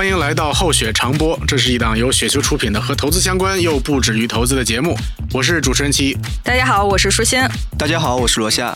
[0.00, 4.96] 欢迎来到厚雪长播，这是一档由雪球出品的和投资相关又不止于投资的节目。
[5.30, 7.38] 我是主持人齐，大家好，我是舒心。
[7.76, 8.74] 大家好，我是罗夏。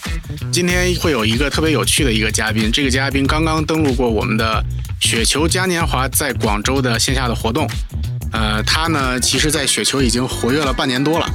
[0.53, 4.63] 今天会有一个特别有趣的一个嘉宾，这个嘉宾刚刚登录过我们的
[5.01, 7.67] 雪球嘉年华在广州的线下的活动。
[8.31, 11.27] 呃，他呢，其实在雪球已经活跃了半年多了。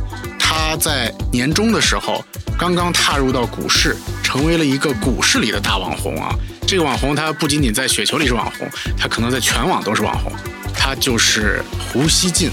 [0.69, 2.23] 他在年终的时候
[2.55, 6.29] 刚刚踏入到股市，成为了一个股市里的大网红啊。
[6.67, 10.31] 这个网红他不仅仅在雪球里是网红，他可能在全网都是网红。
[10.75, 12.51] 他就是胡锡进，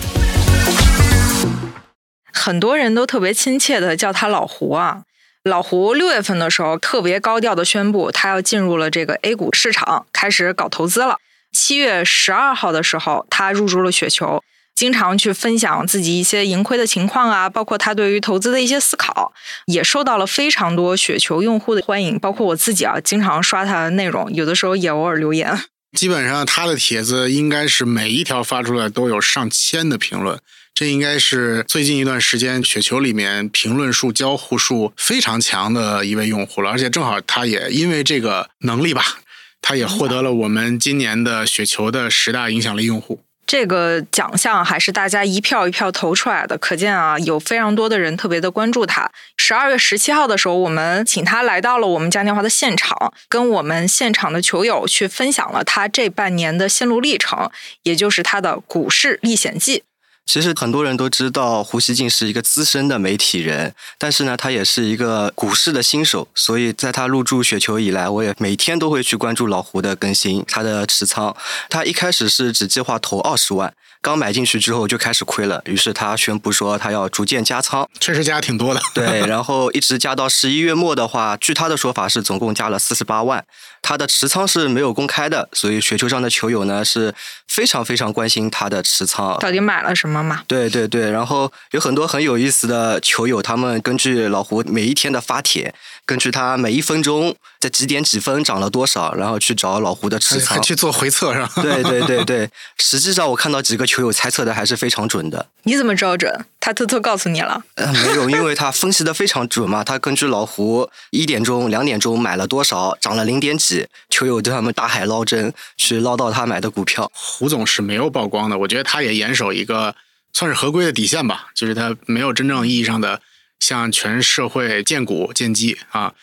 [2.32, 5.02] 很多人都特别亲切的叫他老胡啊。
[5.44, 11.18] 老胡六月份的时候特别高调的宣布，他要进入了这个 A 股市场，开始搞投资了。
[11.52, 14.42] 七月十二号的时候，他入驻了雪球，
[14.76, 19.32] 经常去分享自己一些盈亏的情况啊，包括他对于投资的一些思考，
[19.64, 22.18] 也受到了非常多雪球用户的欢迎。
[22.18, 25.58] 包括我自己啊，经常刷他的内容，有的时候也偶尔留言。
[25.96, 30.38] 基本上他的帖子应该是每一条发出来都有上千的评论，
[30.74, 36.70] 这应该是最近一段时间雪球里面评论数、交互数非常强的一位用户了。
[36.70, 39.20] 而且正好他也因为这个能力吧。
[39.62, 43.22] 他也获得了我们今年的雪球的十大影响力用户。
[43.46, 49.10] 这个奖项还是大家一票一票投出来的，可见啊，有非常多的人特别的关注他。
[49.36, 57.48] 十二月十七号的时候，我们请他来到了我们嘉年华的现场，跟我们现场的球友去分享了他这半年的心路历程，
[57.84, 59.84] 也就是他的股市历险记。
[60.26, 71.34] 其实很多人都知道胡锡进是一个资深的媒体人，但是呢，他也是一个股市的新手，所以在他入驻雪球以来，我也每天都会去关注老胡的更新，他的持仓。
[71.70, 78.80] 他一开始是只计划投二十万，刚买进去之后就开始亏了，于是他宣布说他要逐渐加仓，确实加挺多的。
[78.92, 83.44] 对，然后一直加到十一月末的话，据他的说法是总共加了四十八万。
[83.88, 87.14] 他的持仓是没有公开的，所以雪球上的球友呢是
[87.46, 90.42] 非常非常关心他的持仓到底买了什么嘛？
[90.48, 95.72] 对对对，然后有很多很有意思的球友，他们根据老胡每一天的发帖，
[96.06, 101.50] 根据他每一分钟在几点几分涨了多少，然后去找老胡的持仓去做回测是吧？
[101.56, 105.48] 对对对对，实际上我看到几个球友猜测的还是非常准的。
[105.64, 106.46] 你怎么知道准？
[106.60, 107.60] 他偷偷告诉你了？
[107.74, 109.82] 呃，没有，因为他分析的非常准嘛。
[109.82, 117.10] 他根据老胡一点钟、两点钟买了多少，涨了零点几，球友对他们大海捞针，去捞到他买的股票。
[117.12, 119.94] 胡总是没有曝光的，我觉得他也严守一个
[120.32, 123.20] 算是合规的底线吧，就是他没有真正意义上的
[123.60, 126.14] 向全社会荐股荐基啊。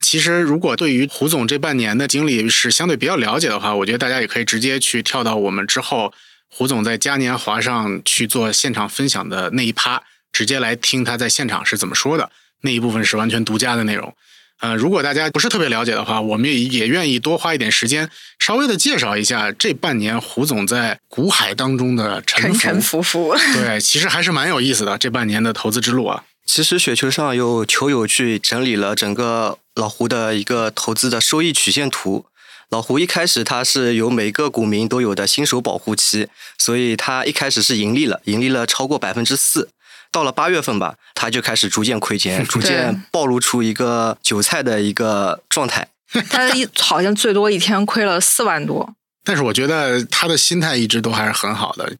[0.00, 6.12] 其实，如果对于胡总这半年的经历是相对比较了解的话，我觉得大家也可以直接去跳到我们之后。
[6.54, 14.14] 胡总在嘉年华上去做现场分享的那一趴，直接来听他在现场是怎么说的，那一部分是完全独家的内容。
[14.60, 23.34] 呃，如果大家不是特别了解的话，我们也也愿意多花一点时间，稍微的介绍一下这半年胡总在股海当中的沉沉浮浮。
[23.54, 26.24] 对，其实还是蛮有意思的这半年的投资之路啊。
[26.44, 32.26] 其实雪球上有球友去整理了整个老胡的一个投资的收益曲线图。
[32.68, 39.68] 老胡一开始他是有每个股民都有的新手保护期，所以他一开始是盈利了，盈利了超过百分之四。
[40.10, 45.88] 到了八月份吧，他就开始逐渐亏钱，逐渐暴露出一个韭菜的一个状态。
[46.28, 48.94] 他一好像最多一天亏了四万多。
[49.24, 51.96] 但是我觉得他的心态一直都还是很好的。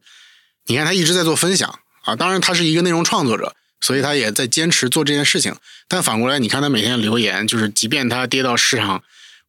[0.67, 5.55] 你看他一直在做分享啊，当然他是一个内容创作者，所以他也在坚持做这件事情。
[5.87, 9.03] 但反过来，你看他每天留言，就是即便他跌到市场。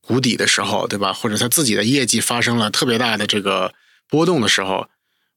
[0.05, 1.13] 谷底的时候，对吧？
[1.13, 3.73] 或者他自己的业绩发生了特别大的这个
[4.09, 4.89] 波动的时候，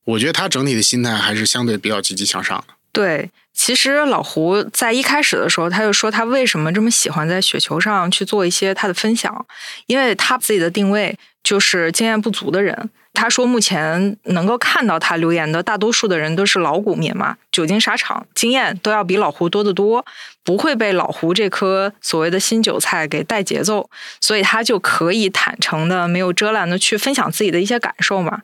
[0.05, 2.75] 我觉得他整体的心态还是相对比较积极向上的。
[2.91, 9.47] 对，其实老胡在一开始的时候，他就说他为什么这么喜欢在雪球上去做一些他的分享，
[9.87, 12.91] 因为他自己的定位就是经验不足的人。
[13.17, 20.05] 他说，目前能够看到他留言的大多数的人都是老股民嘛，久经沙场，经验都要比老胡多得多，
[20.45, 23.89] 不会被老胡这颗所谓的新韭菜给带节奏，
[24.21, 28.43] 所以他就可以坦诚的、没有遮拦的去分享自己的一些感受嘛。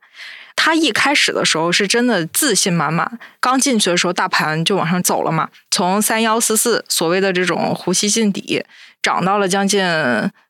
[0.56, 8.64] 他一开始的时候是真的自信满满，刚进去的时候大盘就往上走了嘛，从三幺四四所谓的这种呼吸进底，
[9.02, 9.82] 涨到了将近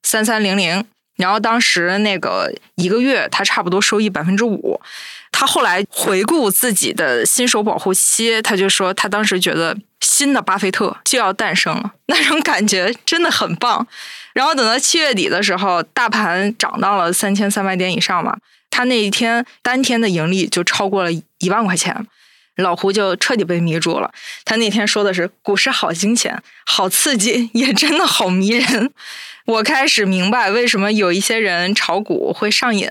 [0.02, 0.84] 三三零零。
[1.22, 4.80] 然后当时那个一个月，他差不多收益百分之五。
[5.30, 13.86] 他后来回顾自己的新手保护期，他就说他当时觉得新的巴菲特就要诞生了，那种感觉真的很棒。
[14.34, 18.36] 然后等到七月底的时候，大盘涨到了三千三百点以上嘛，
[18.68, 22.04] 他那一天单天的盈利就超过了一万块钱。
[22.56, 24.12] 老胡就彻底被迷住了。
[24.44, 28.92] 他那天说的是：“股市好惊险，好刺激，也真的好迷人。”
[29.46, 32.88] 我开始明白为什么有一些人炒股会上瘾。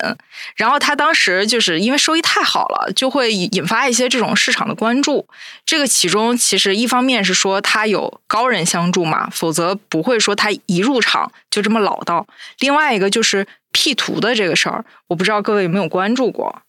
[0.55, 5.27] 然后他当时就是因为收益太好了，就会引发一些这种市场的关注。
[5.65, 12.27] 这个其中其实一方面是说他有高人相助嘛，否则不会说他一入场就这么老道。
[12.59, 16.61] 另外一个就是 P 图的这个事儿，我不知道各位有没有关注过。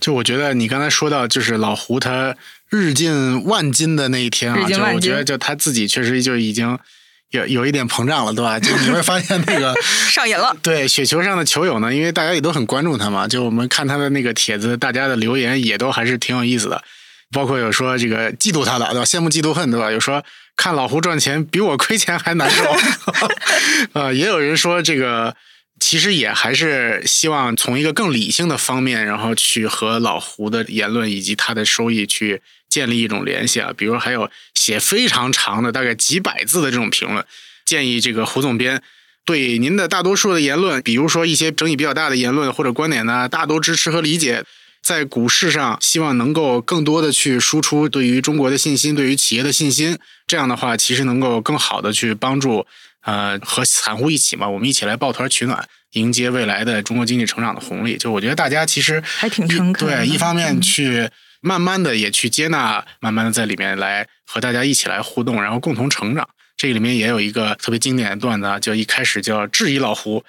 [0.00, 2.36] 就我觉得你刚才说到，就是老胡他
[2.68, 6.78] 日进万金的那一天啊，就我觉得就他自己确实就已经
[7.30, 8.58] 有有一点膨胀了，对吧？
[8.60, 9.74] 就你会发现那个
[10.10, 10.56] 上瘾了。
[10.62, 16.82] 对雪球上的球友呢，因为大家也都很关注他嘛，就我们看他的那个帖子，大家的留言也都还是挺有意思的，
[17.32, 19.04] 包括有说这个嫉妒他的，对吧？
[19.04, 19.90] 羡慕嫉妒恨，对吧？
[19.90, 20.24] 有说
[20.56, 22.64] 看老胡赚钱比我亏钱还难受，
[24.00, 25.34] 啊， 也有人说这个。
[25.86, 32.40] 其实也还是希望从一个更理性的方面，然后去和老胡的言论以及他的收益去
[32.70, 33.70] 建立一种联系啊。
[33.76, 37.22] 比如还有写非常长的，大概几百字的这种评论，
[37.66, 38.82] 建议这个胡总编
[39.26, 44.42] 对您的大多数的言论，比如说一些争议比较大的言论或者观点呢，大多支持和理解。
[44.82, 49.98] 在股市上，希望能够更多的去输出对于中国的信心，对于企业的信心。
[50.26, 52.66] 这样的话，其实能够更好的去帮助。
[53.04, 57.96] 呃，和散户一起嘛，我们一起来抱团取暖，迎接未来的中国经济成长的红利。
[57.96, 61.10] 就我觉得大家其实还挺诚恳，对，一方面去
[61.40, 66.28] 慢慢的也去接纳，慢慢的在里面来和大家一起来互动，然后共同成长。
[66.56, 70.24] 这里面也有一个特别经典的段子，就一开始叫质疑老胡，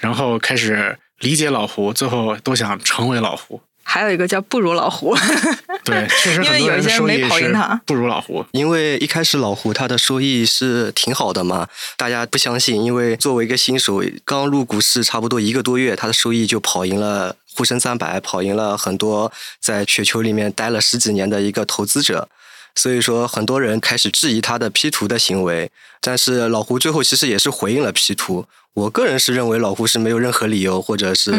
[0.00, 3.62] 然后开始理解老胡，最后都想成为老胡。
[3.90, 5.16] 还有一个叫不如老胡，
[5.82, 8.44] 对，确实因为有一些人没跑赢他，不如老胡。
[8.52, 22.28] 因为一开始老胡他的收益是挺好的嘛，大家不相信，因为作为一个新手，刚入股市差不多一个多月，他的收益就跑赢了沪深三百，跑赢了很多在雪球里面待了十几年的一个投资者。
[22.74, 25.70] 所以说，很多人开始质疑他的 P 图的行为，
[26.00, 28.46] 但是老胡最后其实也是回应了 P 图。
[28.74, 31.32] 我个人是认为老胡是没有任何理由，或者是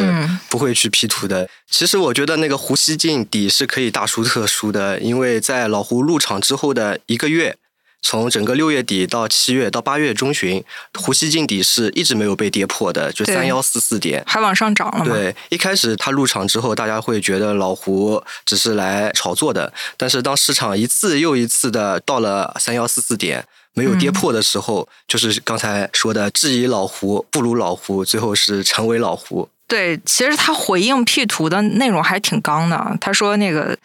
[0.49, 1.49] 不会去 P 图的。
[1.69, 7.55] 其实我觉得那个胡锡进底是可以大书特书的，因为在老胡入场之后的一个月。
[8.01, 10.63] 从整个六月底到七月到八月中旬，
[10.97, 15.05] 胡锡进底是一直没有被跌破的，就三幺四四点，还往上涨了。
[15.05, 29.49] 对，一开始他入场之后，大家会觉得老胡只是来炒作的，但是当市场一次又一次的到了三幺四四点没有跌破的时候，就是刚才说的质疑老胡不如老胡，最后是成为老胡。
[29.67, 33.77] 对，其实他回应 P 图的内容还挺刚的，他说那个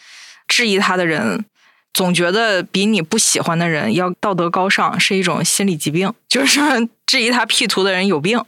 [0.49, 1.45] 质疑他的人。
[1.95, 6.61] 总觉得比你不喜欢的人要道德高尚是一种心理疾病，就是
[7.07, 8.45] 质疑他 P 图的人有病。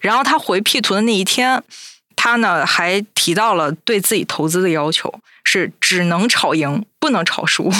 [0.00, 1.60] 然后他回 P 图的那一天，
[2.14, 5.12] 他呢还提到了对自己投资的要求
[5.42, 7.72] 是只能炒赢，不能炒输，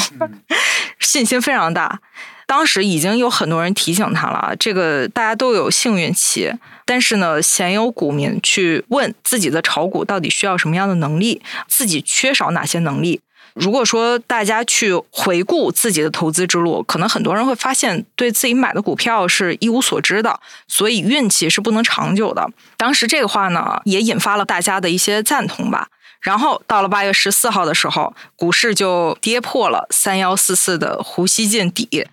[0.98, 2.00] 信心非常大。
[2.46, 6.52] 当时已经有很多人提醒他了，这个大家都有幸运期，
[6.84, 13.20] 但是呢，鲜有股民去问自己的炒股到底需要什么样的能力，自己缺少哪些能力。
[13.54, 22.50] 如果说大家去回顾自己的投资之路，可能很多人会发现对自己买的股票是一无所知的，所以运气是不能长久的。
[22.76, 25.86] 当时这个话呢，也引发了大家的一些赞同吧。
[26.20, 32.08] 然后到了八月十四号的时候，股市就跌破了三幺四四的呼吸进底。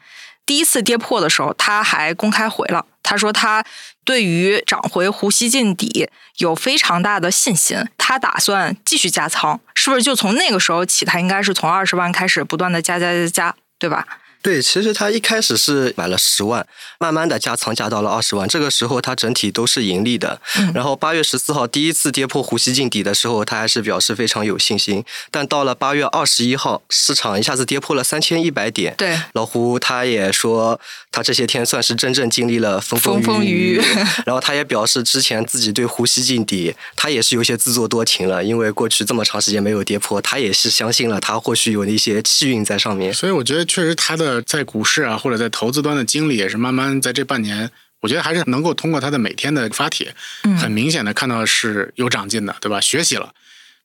[0.46, 2.86] 第一次跌破的时候，他还公开回了。
[3.04, 3.64] 他说他
[4.04, 14.06] 对于涨回胡锡进底有非常大的信心，他打算继续加仓，是不是就从那个时候起，他应该是从二十万开始不断的加加加加，对吧？
[14.42, 16.66] 对，其实他一开始是买了十万，
[16.98, 20.42] 慢慢的加仓加到了二十万，这个时候他整体都是盈利的。
[20.74, 25.06] 然后八月十四号第一次跌破胡锡进底的时候，他还是表示非常有信心。
[25.30, 28.96] 但到了八月二十一号，市场一下子跌破了三千一百点。
[28.98, 30.82] 对，老胡他也说，
[31.12, 33.82] 他这些天算是真正经历了风风雨雨。
[34.26, 43.14] 然后他也表示，之前自己对胡锡进底，他也是有些自作多情了，因为过去这么长时间没有跌破，他也是相信了他或许有那些气运在上面。
[43.14, 44.31] 所以我觉得，确实他的。
[44.44, 47.72] 在股市啊，或者在投资端的经历，也是慢慢在这半年，
[48.02, 50.14] 我觉得还是能够通过他的每天的发帖，
[50.60, 52.80] 很明显的看到是有长进的，对吧？
[52.80, 53.34] 学习了，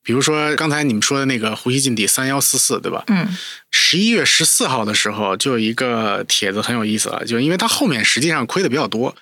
[0.02, 3.02] 比如说刚才你们说的那个呼吸进底三幺四四，对吧？
[3.08, 3.26] 嗯，
[3.70, 9.16] 十一月十四号的时候，就有一个帖子很有意思了，就因为他后面实际上亏的比较多，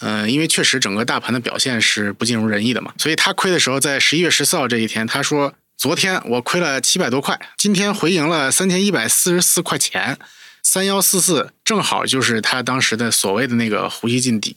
[0.00, 10.18] 嗯，因为确实整个大盘的表现是不尽如人意的嘛，所以他亏的时候，在十一月十四号这一天，他说昨天我亏了七百多块，今天回盈了三千一百四十四块钱。
[10.66, 14.56] 三幺四四正好就是他当时的所谓的那个呼吸进底，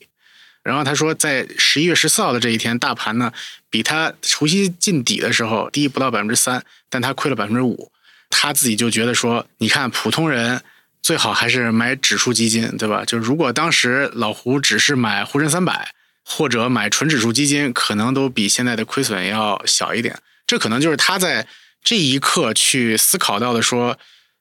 [0.64, 3.32] 然后他说在十一月十四号的这一天，大盘呢
[3.70, 7.92] 比他呼吸进底的时候低不到百分之三，但他亏了百分之五。
[8.32, 10.64] 他自己就觉得说，你看普通人
[11.04, 13.06] 最好还是买指数基金，对吧？
[13.06, 15.94] 就如果当时老胡只是买沪深三百
[16.26, 20.18] 或者买纯指数基金，可能都比现在的亏损要小一点。
[20.48, 21.46] 这可能就是他在
[21.84, 24.00] 这一刻去思考到的，说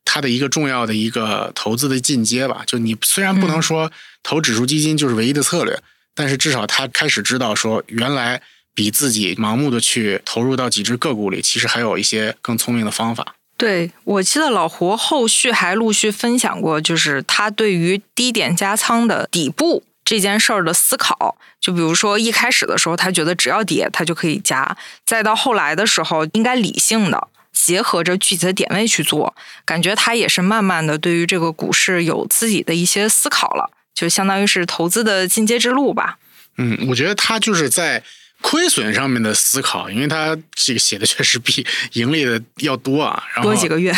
[0.08, 2.62] 他的一个重要的一个投资的进阶吧。
[2.66, 5.78] 就你虽然不能说投指数基金就是唯一的策略，
[6.14, 8.40] 但是至少他开始知道说，原来。
[8.78, 13.34] 比自己盲目的去投入到几只个股里，其实还有一些更聪明的方法。
[13.56, 21.36] 对，我记得老胡后续还陆续分享过，就是他对于低点加仓的底部这件事儿的思考。
[21.60, 27.26] 就比如说一开始的时候，他觉得只要跌，他就可以加；再到后来的时候，应该理性的
[27.64, 29.34] 结合着具体的点位去做。
[29.64, 36.18] 感觉他也是慢慢的对于这个股市有自己的一些思考了，就相当于是投资的进阶之路吧。
[36.56, 38.02] 嗯，我觉得他就是在。
[38.40, 43.20] 亏损上面的思考，因为他这个写的确实比盈利的要多啊。
[43.42, 43.92] 多几个月，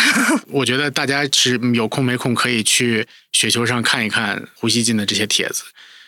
[0.49, 5.65] 我觉得大家是有空没空可以去雪球上看一看胡锡进的这些帖子。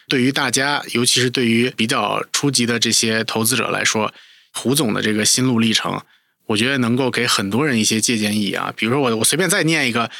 [0.09, 4.11] 对于大家，尤其是对于比较初级的这些投资者来说，
[4.55, 6.01] 胡总的这个心路历程，
[6.47, 8.73] 我觉得能够给很多人一些借鉴意义啊。
[8.77, 10.11] 比如说，我我随便再念一个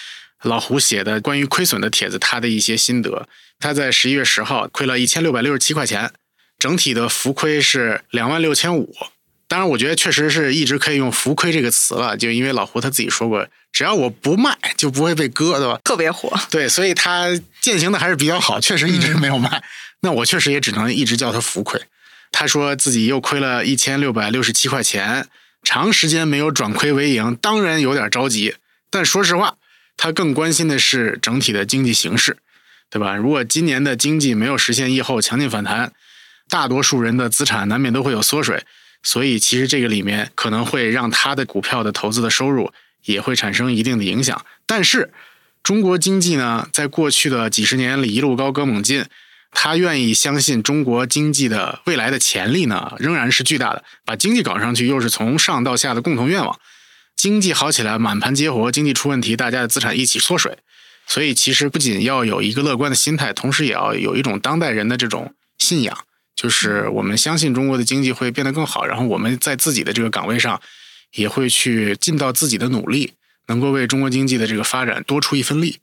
[0.43, 3.29] 老胡写的关于亏损的帖子，他的一些心得。
[3.59, 6.12] 他在十一月十号亏了一千六百六十七块钱。
[6.59, 8.95] 整体的浮亏是两万六千五，
[9.49, 15.81] 当然，我觉得确实是一直可以用“浮亏”这个词了，就因为老胡他自己说过，只要我不卖，就不会被割，对吧？
[15.83, 17.29] 特别火，对，所以他
[17.61, 19.61] 践行的还是比较好，确实一直没有卖。
[20.02, 21.83] 那我确实也只能一直叫他浮亏。
[22.31, 25.26] 他说自己又亏了一千六百六十七块钱，
[25.62, 28.57] 长时间没有转亏为盈，当然有点着急。
[28.90, 29.57] 但说实话，
[29.97, 32.38] 他更关心的是整体的经济形势，
[32.90, 33.14] 对吧？
[33.16, 35.92] 如果今年的经济没有实现疫后强劲反弹，
[36.49, 38.64] 大多数人的资产难免都会有缩水，
[39.02, 42.73] 所以其实这个里面可能会让他的股票的投资的收入
[43.04, 44.45] 也会产生一定的影响。
[44.66, 45.12] 但是
[45.62, 49.07] 中国经济呢，在过去的几十年里一路高歌猛进，
[49.52, 53.85] 他愿意相信中国经济的未来的潜力呢仍然是巨大的。
[54.04, 56.59] 把经济搞上去，又是从上到下的共同愿望。
[57.14, 60.59] 经济好起来，满盘皆活；经济出问题，大家的资产一起缩水。
[61.06, 65.97] 所以其实不仅要有一个乐观的心态，同时也要有一种当代人的这种信仰。
[66.35, 70.61] 就是我们相信中国的经济会变得更好，然后我们在自己的这个岗位上
[71.12, 73.12] 也会去尽到自己的努力，
[73.49, 75.78] 能够为中国经济的这个发展多出一份力。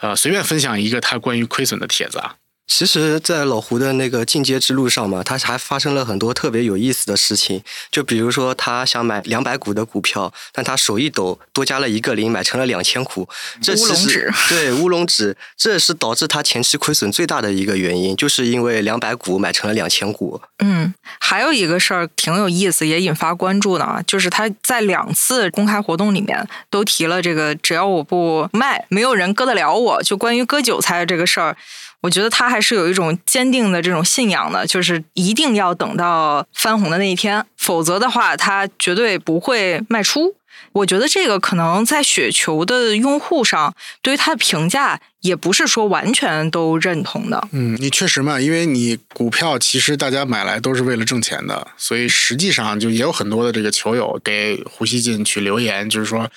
[0.00, 2.36] 呃，随便分享一个他关于亏损的帖子啊。
[2.68, 7.62] 其实，在老胡的那个进阶之路上嘛，他还发生了很多特别有意思的事情。
[7.90, 13.22] 就比如说，他想买两百股的股票，但他手一抖，多加了一个零，买成了两千股。
[13.22, 20.40] 乌龙指对乌龙指，这是导致他前期亏损最大的一个原因，就是因为两百股买成了两千股。
[20.58, 30.02] 嗯，还有一个事儿挺有意思，也引发关注的啊，就是他在两次公开活动里面都提了这个，只要我不卖，没有人割得了我。
[30.02, 31.56] 就关于割韭菜这个事儿。
[32.00, 40.36] 我觉得他还是有一种坚定的这种信仰的，就是一定要等到翻红的那一天，否则的话他绝对不会卖出。
[40.72, 47.48] 我觉得这个可能在雪球的用户上对于他的评价也不是说完全都认同的。
[47.50, 56.30] 嗯，你确实嘛，因为你股票其实大家买来都是为了挣钱的，所以实际上就也有很多的这个球友给胡锡进去留言，就是说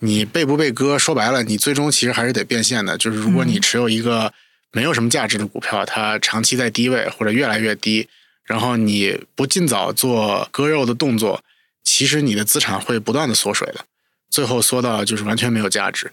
[0.00, 2.98] 你被不被割，说白了你最终其实还是得变现的。
[2.98, 4.30] 就是如果你持有一个。
[4.72, 8.08] 没有什么价值的股票，它长期在低位或者越来越低，
[8.44, 11.42] 然后你不尽早做割肉的动作，
[11.82, 13.84] 其实你的资产会不断的缩水的，
[14.30, 16.12] 最后缩到就是完全没有价值。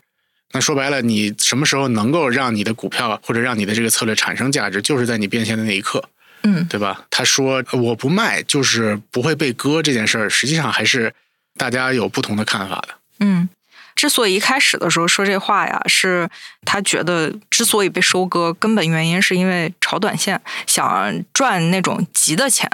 [0.53, 6.09] 那说白了，你什么时候能够让你的股票或者让你的这个策略产生价值，就是在你变现的那一刻，
[6.43, 7.05] 嗯，对吧？
[7.09, 11.13] 他说我不卖就是不会被割这件事儿，实际上还是
[11.57, 13.49] 大家有不同的看法的，嗯。
[13.97, 16.29] 之所以一开始的时候说这话呀，是
[16.63, 22.69] 他觉得之所以被收割，根本原因是因为炒短线，想赚那种急的钱，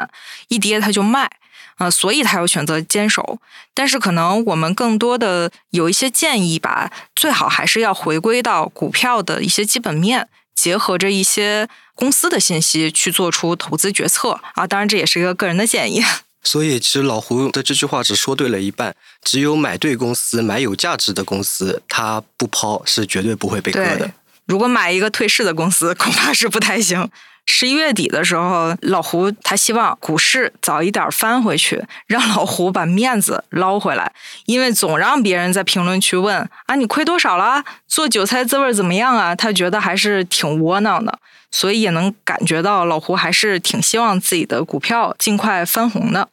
[0.49, 1.31] 一跌他就卖，
[1.77, 3.39] 啊，所以他要选择坚守。
[3.73, 14.67] 但是可能我们更多的有一些建议吧，最好还是要回归到股票的一些基本面，结合着一些公司的信息去做出投资决策啊。
[14.67, 16.03] 当然，这也是一个个人的建议。
[16.43, 18.95] 所以，其实老胡的这句话只说对了一半。
[19.23, 24.11] 只有买对公司、买有价值的公司，他不抛是绝对不会被割的。
[24.45, 27.09] 如果买一个退市的公司，恐怕是不太行。
[27.45, 34.13] 十一月底的时候，老胡他希望股市早一点翻回去，让老胡把面子捞回来。
[34.45, 37.63] 因为总让别人在评论区问啊，你亏多少了？
[37.87, 39.35] 做韭菜滋味怎么样啊？
[39.35, 41.19] 他觉得还是挺窝囊的。
[41.51, 46.27] 所以也能感觉到老胡还是挺希望自己的股票尽快翻红的。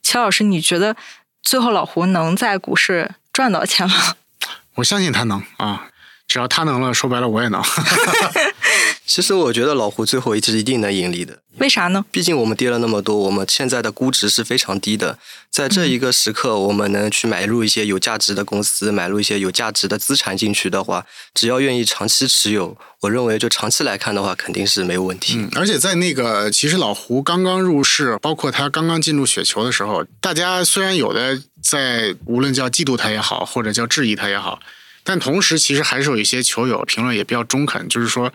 [0.00, 0.94] 齐老师，你觉得
[1.42, 4.14] 最后老胡能在股市赚到钱吗？
[4.76, 5.88] 我相信他能啊，
[6.28, 7.60] 只要他能了，说白了我也能。
[9.10, 12.04] 其实我觉得老胡最后一直一定能盈利的，为啥呢？
[12.12, 15.18] 毕竟我们跌了那么多，我们现在的估值是非常低的。
[15.50, 25.34] 在这一个时刻，我们能去买入一些有价值的公司，买入一些有价值的资产进去的话，只要愿意长期持有，我认为就长期来看的话，肯定是没有问题。
[25.36, 34.60] 嗯，而且在那个其实老胡刚刚入市，包括他刚刚进入雪球的时候，大家虽然有的在无论叫嫉妒他也好，或者叫质疑他也好，
[35.02, 38.32] 但同时其实还是有一些球友评论也比较中肯，就是说。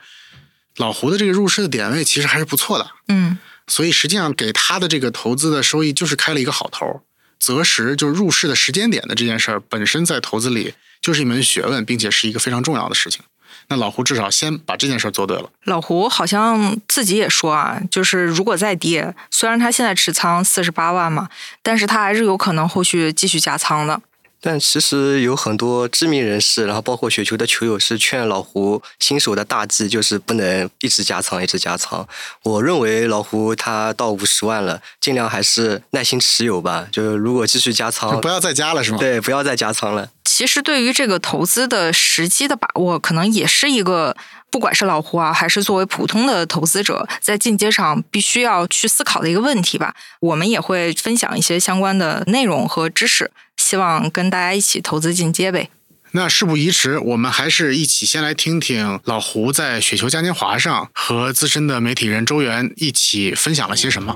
[0.77, 7.01] 老胡的这个入市的点位其实还是不错的，嗯，所以实际上给他的这个投资的收益就是开了一个好头。
[7.38, 13.22] 择时就是入市的时间点的这件事儿本身在投资里就是一门学问，并且是一个非常重要的事情。
[13.67, 15.50] 那老胡至少先把这件事儿做对了。
[15.63, 21.29] 老胡好像自己也说啊，就是如果再跌，虽然他现在持仓四十八万嘛，
[21.62, 24.01] 但是他还是有可能后续继续加仓的。
[24.42, 32.08] 但其实有很多知名人士，然后包括雪球的球友是劝老胡新手的大忌就是不能一直加仓，一直加仓。
[32.44, 36.88] 我认为老胡他到五十万了，尽量还是耐心持有吧。
[36.92, 38.98] 就是如果继续加仓，不要再加了是吗？
[39.00, 40.10] 对，不要再加仓了。
[40.24, 44.15] 其实对于这个投资的时机的把握，可能也是一个。
[44.51, 49.94] 不管是老胡啊，还是作为普通的投资者，在进阶上必须要去思考的一个问题吧。
[50.22, 55.69] 我们也会分享一些相关的内容和知识，希望跟大家一起投资进阶呗。
[56.12, 64.15] 那事不宜迟，我们还是一起先来听听老胡在雪球嘉年华上和资深的媒体人周元一起分享了些什么。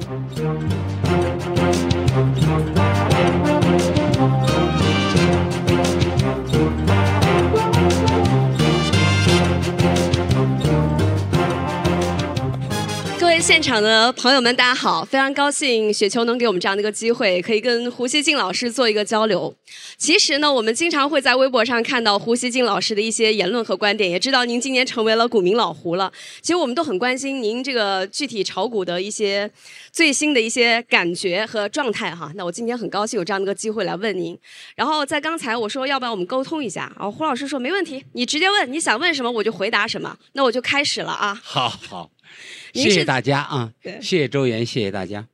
[13.50, 15.04] 现场的朋友们，大家好！
[15.04, 19.52] 非常高兴雪球能给我们这样的一个机会，可以跟胡锡进老师做一个交流。
[19.98, 26.14] 其实呢，我们经常会在微博上看到胡锡进老师的一些言论和观点，也知道您今年成为了股民老胡了。
[26.42, 29.50] 其实我们都很关心您这个具体炒股的一些
[29.92, 32.32] 最新的一些感觉和状态哈。
[32.36, 34.38] 那我今天很高兴有这样的一个机会来问您。
[34.76, 40.16] 然后在刚才我说要不要我们沟通一下，然后胡老师说没问题，你直接问，你想问什么我就回答什么。
[40.34, 41.42] 那我就开始了啊。
[41.44, 42.12] 好好。
[42.74, 43.74] 谢谢大家啊！
[43.84, 45.28] 谢谢周岩，谢谢大家。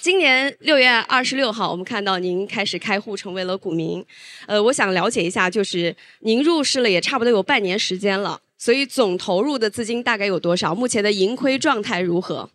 [0.00, 4.04] 今年六月二十六号，我们看到您开始开户成为了股民。
[4.46, 10.72] 呃，我想了解一下，就是您入市了也差不多有半年时间了，所以总投入的资金大概有多少？
[10.72, 12.50] 目前的盈亏状态如何？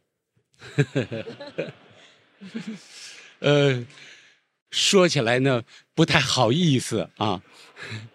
[3.39, 3.85] 呃，
[4.69, 7.41] 说起来呢，不太好意思啊。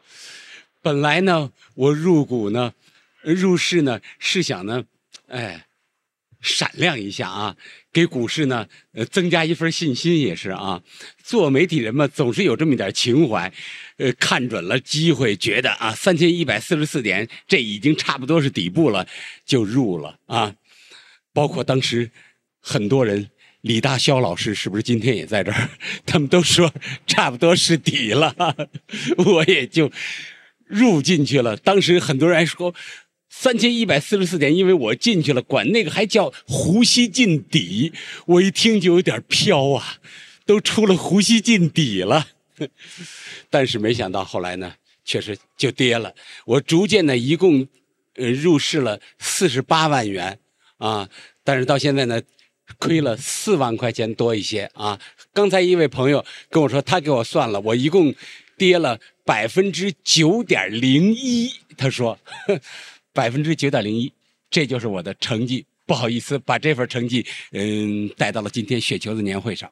[0.80, 2.72] 本来呢，我入股呢，
[3.22, 4.84] 入市呢，是想呢。
[5.26, 5.66] 哎，
[6.40, 7.56] 闪亮一下啊！
[7.92, 10.80] 给股市呢，呃，增加一份信心也是啊。
[11.24, 13.52] 做媒体人嘛，总是有这么一点情怀，
[13.96, 19.06] 呃，看准了机会，觉得啊，三千一百四十四点，这已经差不多是底部了，
[19.44, 20.54] 就入了啊。
[21.32, 22.10] 包括当时
[22.60, 23.28] 很多人，
[23.62, 25.70] 李大霄老师是不是今天也在这儿？
[26.06, 26.72] 他们都说
[27.06, 28.34] 差不多是底了，
[29.26, 29.90] 我也就
[30.64, 31.56] 入进去了。
[31.56, 32.72] 当时很多人还说。
[33.38, 37.92] 三千一百四十四点，因为我进去了，管那个还叫呼吸进底，
[38.24, 39.98] 我一听就有点飘啊，
[40.46, 42.28] 都出了呼吸进底了。
[43.50, 44.72] 但是没想到后来呢，
[45.04, 46.14] 确实就跌了。
[46.46, 47.68] 我逐渐呢，一共
[48.14, 50.38] 呃入市了四十八万元
[50.78, 51.08] 啊，
[51.44, 52.20] 但是到现在呢，
[52.78, 54.98] 亏了四万块钱多一些啊。
[55.34, 58.14] 刚才一位朋友跟我说，他给我算了，我一共
[58.56, 62.18] 跌了百分之九点零一，他说。
[63.16, 64.12] 百分之九点零一，
[64.50, 65.64] 这就是我的成绩。
[65.86, 69.70] 不好意思，把这份成绩，嗯，带到了今天雪球的年会上。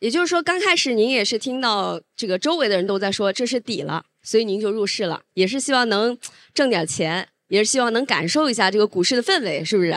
[0.00, 6.18] 也就是说，刚开始您也是听到这个周围的人都在说这是底了，所以您就入市了，也是希望能
[6.52, 9.94] 挣点钱，也是希望能感受一下这个股市的氛围，是不是？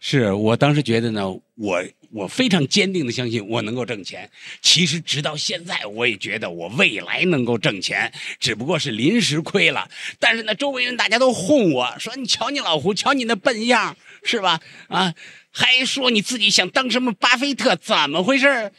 [0.00, 1.84] 是我当时觉得呢，我。
[2.12, 4.30] 我非常坚定的相信我能够挣钱。
[4.60, 9.88] 其实直到现在，我也觉得我未来能够挣钱，只不过是临时亏了。
[10.18, 14.60] 但是呢，周围人大家都哄我说：“你瞧你老胡，瞧你那笨样，是吧？
[14.88, 15.14] 啊，
[15.50, 18.70] 还说你自己想当什么巴菲特，怎么回事？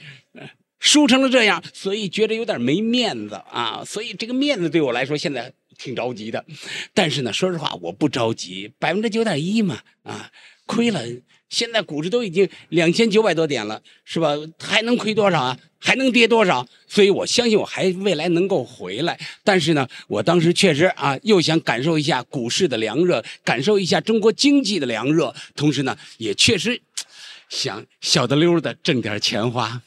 [0.79, 3.83] 输成了这样，所以觉得有点没面子啊。
[3.83, 6.45] 所以这个面子对我来说现在挺着急的。
[6.93, 10.29] 但是呢，说实话，我不着急，百分之九点一嘛，啊，
[10.67, 11.01] 亏了。”
[11.53, 14.33] 现在股市都已经两千九百多点了，是吧？
[14.59, 15.57] 还能亏多少啊？
[15.77, 16.65] 还能跌多少？
[16.87, 19.19] 所以我相信我还未来能够回来。
[19.43, 26.81] 但是呢，我当时确实啊，又想感受一下股市的凉热，感受一下中国经济的凉热，同时呢，也确实
[27.49, 29.83] 想小的溜的挣点钱花。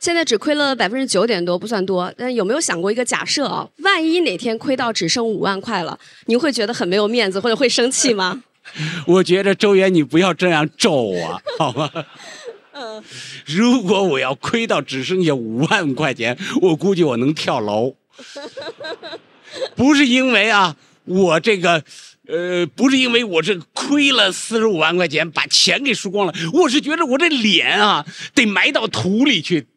[0.00, 2.12] 现在只亏了百分之九点多，不算多。
[2.18, 3.70] 但有没有想过一个假设啊？
[3.78, 8.42] 万一哪天亏到只剩五万块了，您会觉得很没有面子，或者会生气吗？
[9.06, 11.90] 我觉得周元，你不要这样咒我， 好吗？
[12.72, 13.02] 嗯，
[13.46, 17.94] 如果我要亏到只剩下五万块钱，我估计我能跳楼。
[19.76, 21.84] 不是因为啊，我这个，
[22.26, 26.34] 呃，不是因为我这亏了四十五万块钱，把钱给输光了。
[26.52, 29.68] 我是觉得我这脸啊，得埋到土里去。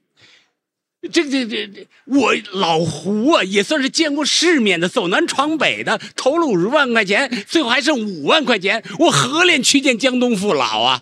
[1.08, 11.02] 这这这这，我老胡啊，也算是见过世面的，走南闯北的，投了五十万块钱，最后还剩五万块钱，我何脸去见江东父老啊？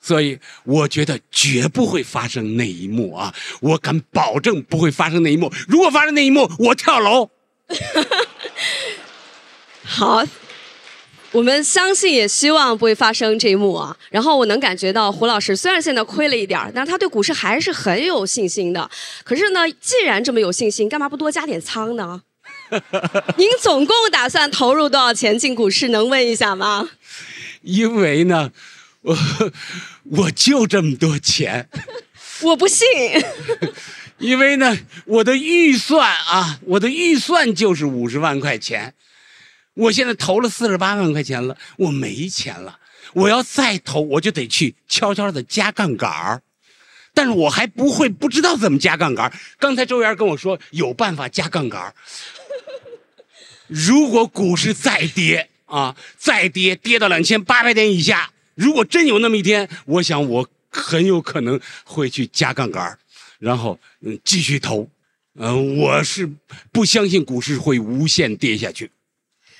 [0.00, 3.34] 所以我觉得绝不会发生那一幕啊！
[3.60, 5.50] 我敢保证不会发生那一幕。
[5.66, 7.30] 如果发生那一幕，我跳楼。
[9.82, 10.22] 好。
[11.34, 13.96] 我们相信，也希望不会发生这一幕啊。
[14.08, 18.88] 然后我能感觉到胡老师虽然现在亏了一点但是他对股市还是很有信心的。
[19.24, 22.22] 可是呢，既然这么有信心，干嘛不多加点仓呢？
[23.36, 25.88] 您总共打算投入多少钱进股市？
[25.88, 26.88] 能问一下吗？
[27.62, 28.52] 因为呢，
[29.02, 29.18] 我
[30.04, 31.68] 我就这么多钱。
[32.42, 32.86] 我不信。
[34.18, 38.94] 因为呢，我的预算啊，我的预算就是五十万块钱。
[39.74, 42.78] 我现在投了四十八万块钱了，我没钱了。
[43.12, 46.42] 我要再投，我就得去悄悄的加杠杆儿，
[47.12, 49.32] 但是我还不会，不知道怎么加杠杆儿。
[49.58, 51.94] 刚才周元跟我说有办法加杠杆儿。
[53.66, 62.98] 如果股市再跌啊，再跌跌到两千八百点以下，如果真有那么一天，我想我很有可能会去加杠杆儿，
[63.38, 64.88] 然后嗯继续投。
[65.36, 66.28] 嗯，我是
[66.72, 68.90] 不相信股市会无限跌下去。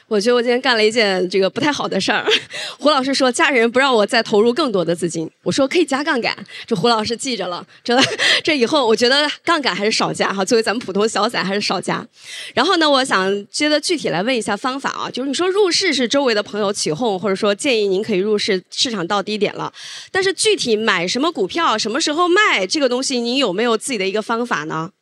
[0.06, 2.24] 我觉得我今天干了一件这个不太好的事儿。
[2.78, 6.36] 胡老师说家人不让我再投入更多的资金，我说可以加杠杆。
[6.66, 7.98] 这胡老师记着了，这
[8.44, 10.44] 这以后我觉得杠杆还是少加哈。
[10.44, 12.06] 作为咱们普通小散还是少加。
[12.54, 19.72] 然后呢，我想接着具体来问一下方法啊，就是你说入市是周围的朋友起哄，或者说建议您可以入市，市场到低点了。
[20.12, 24.92] 但是具体买什么股票，什么时候卖这个东西，您有没有自己的一个方法呢？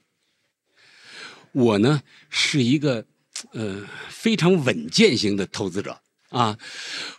[1.53, 3.05] 我呢是一个。
[3.53, 5.99] 呃，非常稳健型的投资者
[6.31, 6.57] 啊，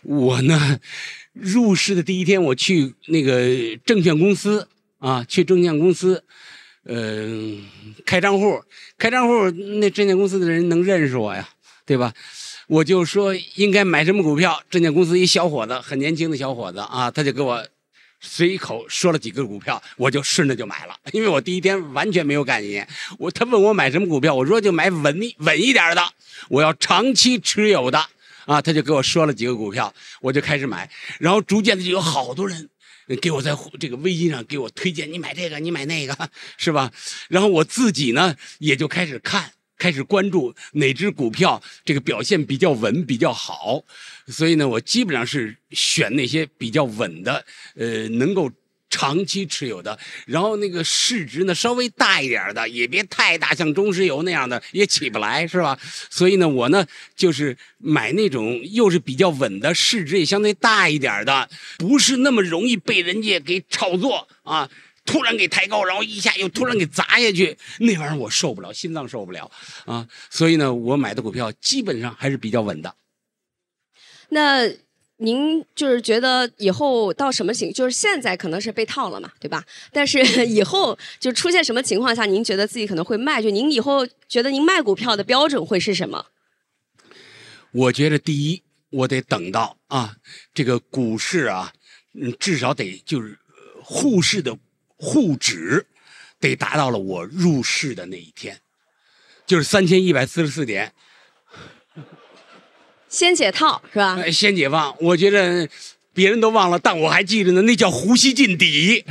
[0.02, 0.80] 我呢
[1.32, 6.24] 入市的第一天，我去那个证券公司啊，去证券公司，
[6.84, 7.64] 嗯，
[8.04, 8.62] 开账户，
[8.98, 11.48] 开账户，那证券公司的人能认识我呀，
[11.86, 12.12] 对吧？
[12.66, 17.66] 我就说应该买什么股票，证券公司一小伙子，很年轻的小伙子啊，他就给我。
[18.26, 22.88] 随口说了几个股票，我就顺着就买了，因为我第一天完全没有概念。
[23.18, 26.02] 我他问我买什么股票，我说就买稳稳一点的，
[26.48, 27.98] 我要长期持有的
[28.46, 28.62] 啊。
[28.62, 32.70] 他就给我说了几个股票，我就开始买，然后逐渐的就有好多人
[33.20, 36.90] 给我在这个微信上给我推荐，你买这个，你买那个，是吧？
[37.28, 39.52] 然后我自己呢也就开始看。
[39.76, 43.82] 开始关注哪只股票这个表现比较稳比较好，
[44.28, 47.44] 所以呢，我基本上是选那些比较稳的，
[47.76, 48.50] 呃，能够
[48.88, 55.76] 长期持有的，然后那个市值呢稍微大一点的，也别太大，像中石油那样的也起不来，是吧？
[56.08, 64.70] 所以呢，我呢就是买那种又是比较稳的，市值也相对大一点的，不是那么容易被人家给炒作啊。
[65.04, 69.50] 突然给抬高，然后一下又突然给砸下去，那玩意儿我受不了，心脏受不了
[69.84, 70.08] 啊！
[70.30, 72.96] 所以呢，我买的股票基本上还是比较稳的。
[74.30, 74.66] 那
[75.18, 79.64] 您就是觉得以后到什么情，就是现在可能是被套了嘛，对吧？
[79.92, 83.42] 但是以后就出现什么情况下，您觉得自己可能会卖？
[83.42, 86.26] 就您以后觉得您卖股票的标准会是什么？
[87.72, 90.16] 我觉得第一，我得等到啊，
[90.54, 91.74] 这个股市啊，
[92.14, 93.38] 嗯，至少得就是
[93.82, 94.56] 沪市的。
[95.04, 95.84] 沪指
[96.40, 98.58] 得达到了我入市的那一天，
[99.46, 100.94] 就是三千一百四十四点，
[103.10, 104.24] 先解套是吧？
[104.30, 105.68] 先解放，我觉得
[106.14, 107.60] 别人都忘了，但我还记着呢。
[107.62, 109.04] 那叫呼吸进底，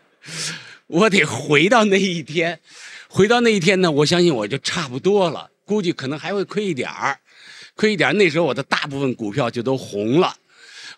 [0.86, 2.60] 我得回到那一天，
[3.08, 7.18] 回到那一天呢，我相信我就差不多了，估计可能还会亏一点儿，
[7.74, 8.12] 亏一点儿。
[8.12, 10.36] 那时候我的大部分股票就都红了，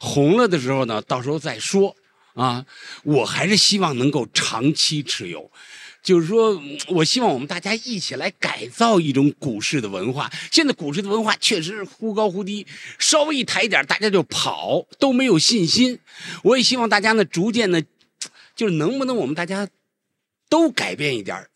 [0.00, 1.94] 红了的时候呢，到时候再说。
[2.34, 2.66] 啊，
[3.04, 5.50] 我还是希望能够长期持有，
[6.02, 10.30] 就是说，我希望我们大家一起来改造一种股市的文化。
[10.50, 12.66] 现在股市的文化确实是忽高忽低，
[12.98, 16.00] 稍微一抬一点，大家就跑，都没有信心。
[16.42, 17.84] 我也希望大家呢，逐渐的，
[18.56, 19.68] 就是能不能我们大家
[20.48, 21.48] 都改变一点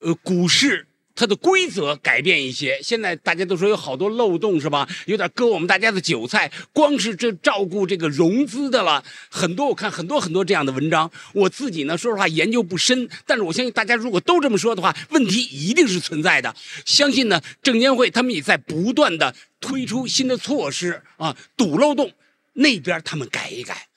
[0.00, 0.86] 呃，股市。
[1.20, 2.80] 它的规则改变一些。
[2.82, 4.88] 现在大家都说有好多漏洞是吧？
[5.04, 6.50] 有点割我们大家的韭菜。
[6.72, 11.10] 光是这照顾这个融资的了，很多我看很多很多这样的文章。
[11.34, 16.56] 我自己呢，说实话研究不深，但是我相信大家如果都这么说的话，问题一定是存在的。
[16.86, 22.12] 相信呢，证监会他们也在不断的推出新的措施啊，堵漏洞。
[22.54, 23.88] 那边他们改一改，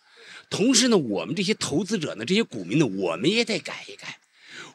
[0.49, 4.17] 同时呢，我们这些投资者呢，这些股民呢，我们也得改一改。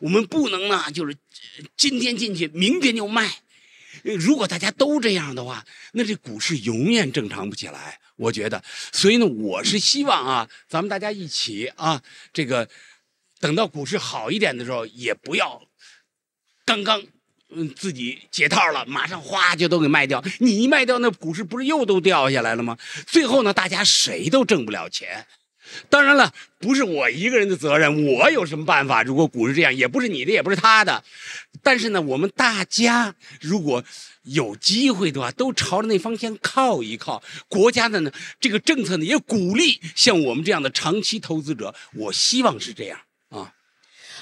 [0.01, 1.17] 我们不能呢，就是
[1.77, 3.39] 今天进去，明天就卖。
[4.03, 7.99] 如果大家都这样的话，那这股市永远正常不起来。
[8.17, 12.69] 我觉得，所以呢，我是希望啊，咱们大家一起啊，这个
[13.41, 15.63] 等到股市好一点的时候，也不要
[16.65, 17.03] 刚刚
[17.51, 20.23] 嗯自己解套了，马上哗就都给卖掉。
[20.39, 22.77] 你一卖掉，那股市不是又都掉下来了吗？
[23.07, 25.27] 最后呢，大家谁都挣不了钱。
[25.89, 29.03] 当然了，不是我一个人的责任，我有什么办法？
[29.03, 31.03] 如果股市这样，也不是你的，也不是他的。
[31.63, 33.85] 但是呢，我们大家如果
[34.23, 37.23] 有机会的话，都朝着那方向靠一靠。
[37.49, 41.75] 国家的呢，这个政策呢，也鼓励像我们这样的长期投资者。
[41.95, 42.99] 我希望是这样。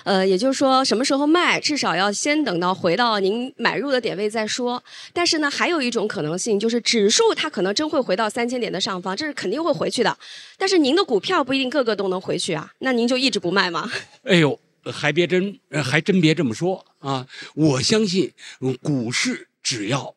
[0.07, 4.81] 呃，也就是说，什么时候卖，至少要先等到回到您买入的点位再说。
[5.13, 10.17] 但是呢，还有一种可能性，就是指数它可能真会回到三千点的上方，这是肯定会回去的。
[10.57, 13.91] 但是您的股票不一定个个都能回去啊，那您就一直不卖吗？
[14.23, 17.27] 哎呦，还别真，还真别这么说啊！
[17.57, 18.33] 我相信
[18.81, 20.15] 股市只要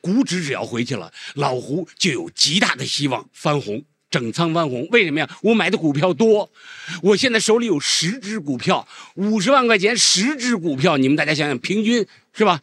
[0.00, 3.84] 股指只要回去了，老胡就有极大的希望翻红。
[4.10, 5.28] 整仓翻红，为什么呀？
[5.42, 6.50] 我买的股票多，
[7.02, 12.62] 我现在手里有十只股票，五十万块钱十只股票，你们大家想想，平均是吧？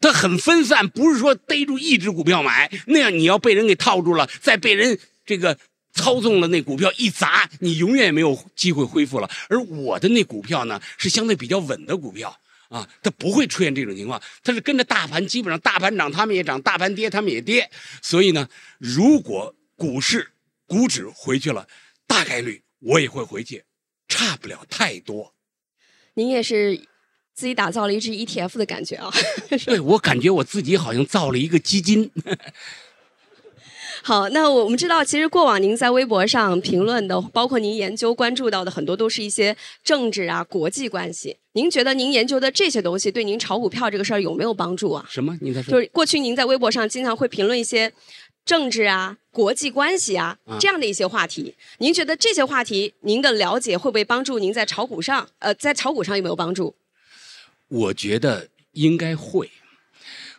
[0.00, 5.58] 它很分散，不是说逮住一只股票买，那样你要被人给套住了，再被人这个
[5.92, 9.28] 操纵了，那股票一砸，你永远也没有机会恢复了。
[9.48, 12.34] 而我的那股票呢，是相对比较稳的股票
[12.68, 17.68] 啊，它不会出现这种情况，它是跟着大盘，基本上大盘涨他们也涨，大盘跌他们也跌。
[18.00, 18.48] 所以呢，
[18.78, 20.30] 如果股市，
[20.68, 21.66] 股指回去了，
[22.06, 23.64] 大概率我也会回去，
[24.06, 25.34] 差不了太多。
[26.14, 26.76] 您也是
[27.34, 29.10] 自己打造了一只 ETF 的感觉啊？
[29.66, 32.10] 对，我感觉我自己好像造了一个基金。
[34.02, 41.38] 好，那我们知道，其实过往您在微博上评论的，包括您研究关注到的很多，都是一些政治啊、国际关系。
[41.52, 45.04] 您觉得您研究的这些东西，对您炒股票这个事儿有没有帮助啊？
[45.10, 45.36] 什么？
[45.40, 45.72] 您在说？
[45.72, 47.92] 就是过去您在微博上经常会评论一些。
[48.48, 55.28] 政治啊，国际关系啊，这样的一些话题，您觉得这些话题，您的了解会不会帮助您在炒股上？
[55.40, 56.74] 呃，在炒股上有没有帮助？
[57.68, 59.50] 我觉得应该会。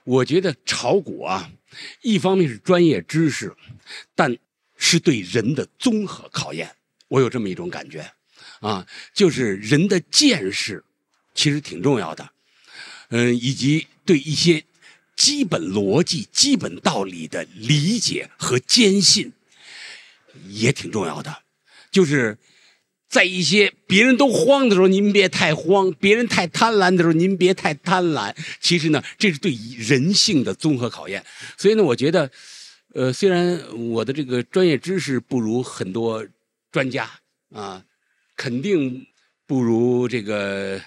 [0.05, 1.51] 我觉得炒股啊，
[2.01, 3.55] 一方面是专业知识，
[4.15, 4.35] 但
[4.75, 6.75] 是对人的综合考验。
[7.09, 8.11] 我有这么一种感觉，
[8.61, 10.83] 啊，就是人的见识
[11.35, 12.27] 其实挺重要的，
[13.09, 14.63] 嗯，以及对一些。
[15.19, 19.33] 基本逻辑、基本道理的理解和坚信
[20.47, 21.43] 也挺重要的。
[21.91, 22.37] 就是
[23.09, 28.33] 在一些别人都慌的时候，您别太慌；别人太贪婪的时候，您别太贪婪。
[28.61, 31.21] 其实呢，这是对人性的综合考验。
[31.57, 32.31] 所以呢，我觉得，
[32.93, 36.25] 呃，虽然我的这个专业知识不如很多
[36.71, 37.11] 专家
[37.51, 37.83] 啊，
[38.37, 39.05] 肯定
[39.45, 40.81] 不如这个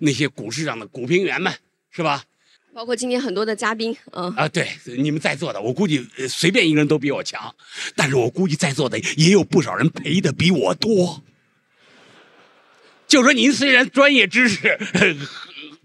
[0.00, 1.50] 那些股市上的股评员们，
[1.90, 2.24] 是吧？
[2.72, 7.52] 包括今天很多的嘉宾，嗯啊，对，你们在座的，我估计随便一个人都比我强，
[7.96, 11.22] 但是我估计在座的也有不少人赔的比我多。
[13.08, 14.78] 就说您虽然专业知识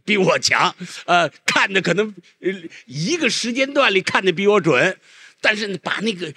[0.05, 2.13] 比我强，呃，看的可能
[2.85, 4.95] 一个时间段里看的比我准，
[5.41, 6.31] 但是把那个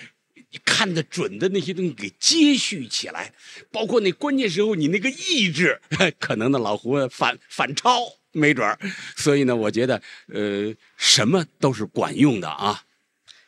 [0.65, 3.35] 看的准的那些东西给接续起来，
[3.71, 5.79] 包括那关键时候你那个意志，
[6.19, 8.15] 可能呢老胡反反超。
[8.39, 8.79] 没准儿，
[9.17, 10.01] 所以呢，我觉得，
[10.33, 12.83] 呃，什么都是管用的啊。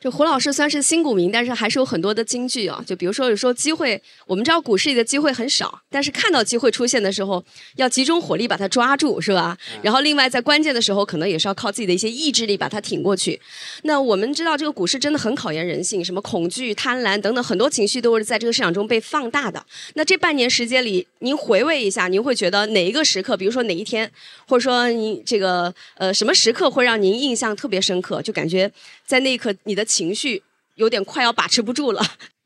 [0.00, 2.82] 这胡老师算是新股民，但是还是有很多的金句啊。
[2.86, 7.44] 就比如说，有时候机会，我们知道股市里的机会很少，但是看到机会出现的时候，
[7.76, 9.58] 要集中火力把它抓住，是吧？
[9.82, 13.38] 然后另外在关键的时候，可能也是要靠自己的一些意志力把它挺过去。
[13.82, 19.62] 那我们知道这个股市真的很考验人性，什么恐惧、贪婪等等很多情绪都是在这个市场中被放大的。
[19.96, 24.10] 那这半年时间里，您回味一下，您会觉得哪一个时刻，比如说哪一天，
[24.48, 28.22] 或者说您这个呃什么时刻会让您印象特别深刻？
[28.22, 28.72] 就感觉
[29.04, 29.86] 在那一刻你的。
[29.90, 30.42] 情绪
[30.76, 32.00] 有点快要把持不住了，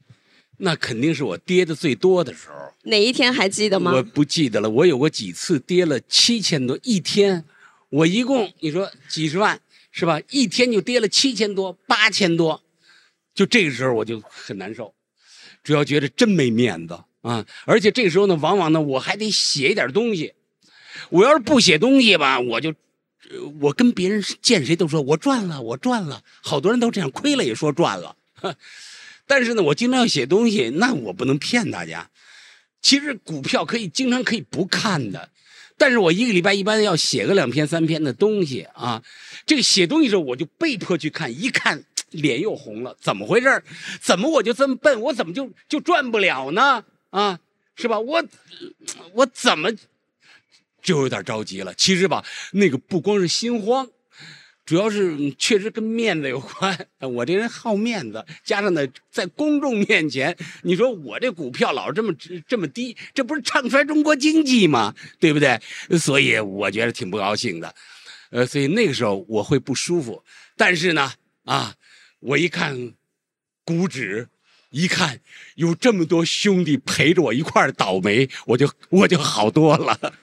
[0.58, 2.54] 那肯定是我跌的最多的时候。
[2.84, 3.92] 哪一天还记得吗？
[3.92, 4.68] 我不记得了。
[4.68, 7.44] 我有过几次跌了七千多一天，
[7.90, 10.20] 我一共你说几十万是吧？
[10.30, 12.62] 一天就跌了七千多、八千多，
[13.34, 14.94] 就这个时候我就很难受，
[15.62, 17.46] 主要觉得真没面子啊！
[17.64, 20.34] 而且这个时候呢，往往呢我还得写一点东西，
[21.10, 22.74] 我要是不写东西吧，我就呃
[23.60, 28.16] 我跟别人见谁都说我赚了，我赚了，好多人都这样，亏了也说赚了。
[29.26, 32.10] 但是呢，我经常要写东西，那我不能骗大家。
[32.82, 35.30] 其实股票可以经常可以不看的，
[35.78, 39.02] 但是我一个礼拜一般要写个两篇三篇的东西啊。
[39.46, 43.62] 这个写东西的时候，我就被迫去看，一看脸又红了，怎么回事
[44.00, 45.00] 怎么我就这么笨？
[45.00, 46.84] 我怎么就就赚不了呢？
[47.08, 47.38] 啊，
[47.76, 47.98] 是吧？
[47.98, 48.22] 我
[49.14, 49.70] 我怎么
[50.84, 51.74] 就有点着急了？
[51.74, 53.88] 其实吧，那个不光是心慌。
[54.66, 62.14] 主要是确实跟面子有关，我这人好面子，加上呢，在公众面前，你说我这股票老这么
[62.48, 64.94] 这么低，这不是唱衰中国经济吗？
[65.20, 65.60] 对不对？
[65.98, 67.74] 所以我觉得挺不高兴的，
[68.30, 70.24] 呃，所以那个时候我会不舒服。
[70.56, 71.12] 但是呢，
[71.44, 71.74] 啊，
[72.20, 72.94] 我一看
[73.66, 74.28] 股指，
[74.70, 75.20] 一看
[75.56, 80.14] 有这么多兄弟陪着我一块儿倒霉，我就我就好多了。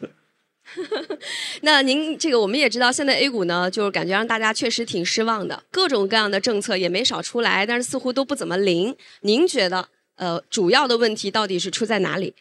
[1.62, 8.95] 那您这个我们也知道，现在 A 股呢，就是感觉让大家确实挺失望的，各种各样的政策也没少出来，但是似乎都不怎么灵。
[9.21, 12.34] 您觉得，呃，主要的问题到底是出在哪里？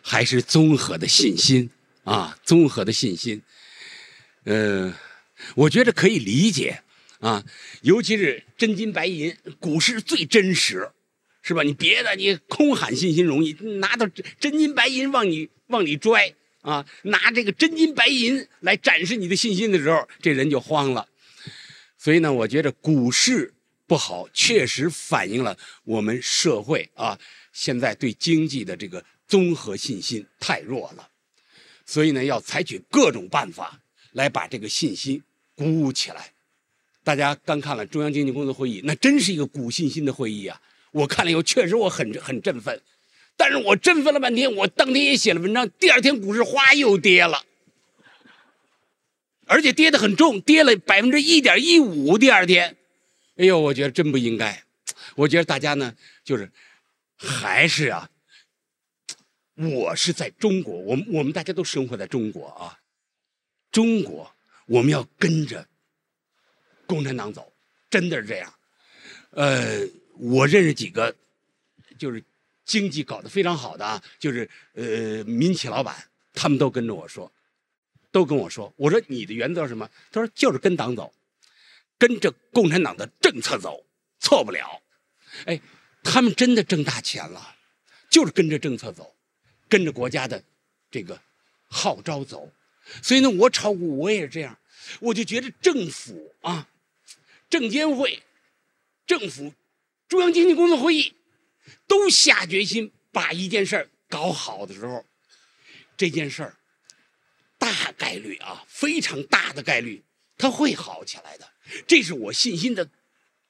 [0.00, 1.70] 还是综合的信心
[2.04, 3.42] 啊，综合的信心。
[4.44, 4.94] 呃，
[5.54, 6.82] 我觉得可以理解
[7.20, 7.44] 啊，
[7.82, 10.90] 尤其是真金白银，股市最真实，
[11.48, 11.62] 是吧？
[11.62, 14.06] 你别的你空喊信心容易，拿到
[14.38, 21.08] 真金白银往你往里拽啊，拿这个真金白银来展示你的信心的时候，这人就慌了。
[21.96, 23.54] 所以呢，我觉得股市
[23.86, 27.18] 不好，确实反映了我们社会啊
[27.50, 31.08] 现在对经济的这个综合信心太弱了。
[31.86, 33.80] 所以呢，要采取各种办法
[34.12, 35.22] 来把这个信心
[35.54, 36.32] 鼓舞起来。
[37.02, 40.60] 大家刚看了中央经济工作会议，那真是一个鼓信心的会议啊！
[40.92, 42.80] 我看了以后，确实我很很振奋。
[43.36, 47.44] 但是我振奋了半天，我当天也写了文章，第二天股市哗又跌了，
[49.46, 52.18] 而且跌得很重，跌了百分之一点一五。
[52.18, 52.76] 第二天，
[53.36, 54.64] 哎呦，我觉得真不应该。
[55.14, 56.50] 我觉得大家呢，就是
[57.16, 58.10] 还是啊，
[59.54, 62.78] 我是在中国，我们我们大家都生活在中国啊，
[63.70, 64.34] 中国
[64.66, 65.66] 我们要跟着
[66.86, 67.52] 共产党走，
[67.88, 68.52] 真的是这样。
[69.30, 69.86] 呃，
[70.18, 71.14] 我认识几个，
[71.98, 72.22] 就是
[72.64, 75.96] 经济搞得非常好的啊，就是呃民企老板，
[76.34, 77.32] 他们都跟着我说，
[78.10, 79.88] 都跟我说，我说你的原则是什么？
[80.10, 81.12] 他说就是跟党走，
[81.98, 83.84] 跟着共产党的政策走，
[84.18, 84.82] 错不了。
[85.46, 85.60] 哎，
[86.02, 87.54] 他们真的挣大钱了，
[88.10, 89.14] 就是跟着政策走，
[89.68, 90.42] 跟着国家的
[90.90, 91.20] 这个
[91.68, 92.50] 号召走。
[93.02, 94.58] 所以呢，我炒股我也是这样，
[95.00, 96.68] 我就觉得政府啊，
[97.50, 98.22] 证监会、
[99.06, 99.52] 政府、
[100.08, 101.14] 中央经济工作会议
[101.86, 105.04] 都下决心把一件事儿搞好的时候，
[105.96, 106.56] 这件事儿
[107.58, 110.02] 大概率啊，非常大的概率
[110.36, 111.50] 它会好起来的。
[111.86, 112.88] 这是我信心的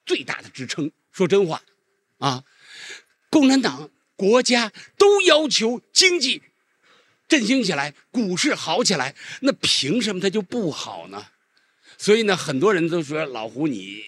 [0.05, 0.91] 最大的支撑。
[1.11, 1.63] 说真话，
[2.17, 2.43] 啊，
[3.29, 6.43] 共产党、国家都要求经济
[7.27, 11.27] 振兴起来，股市好起来，那凭什么它就不好呢？
[11.99, 14.01] 所以呢，很多人都说老胡你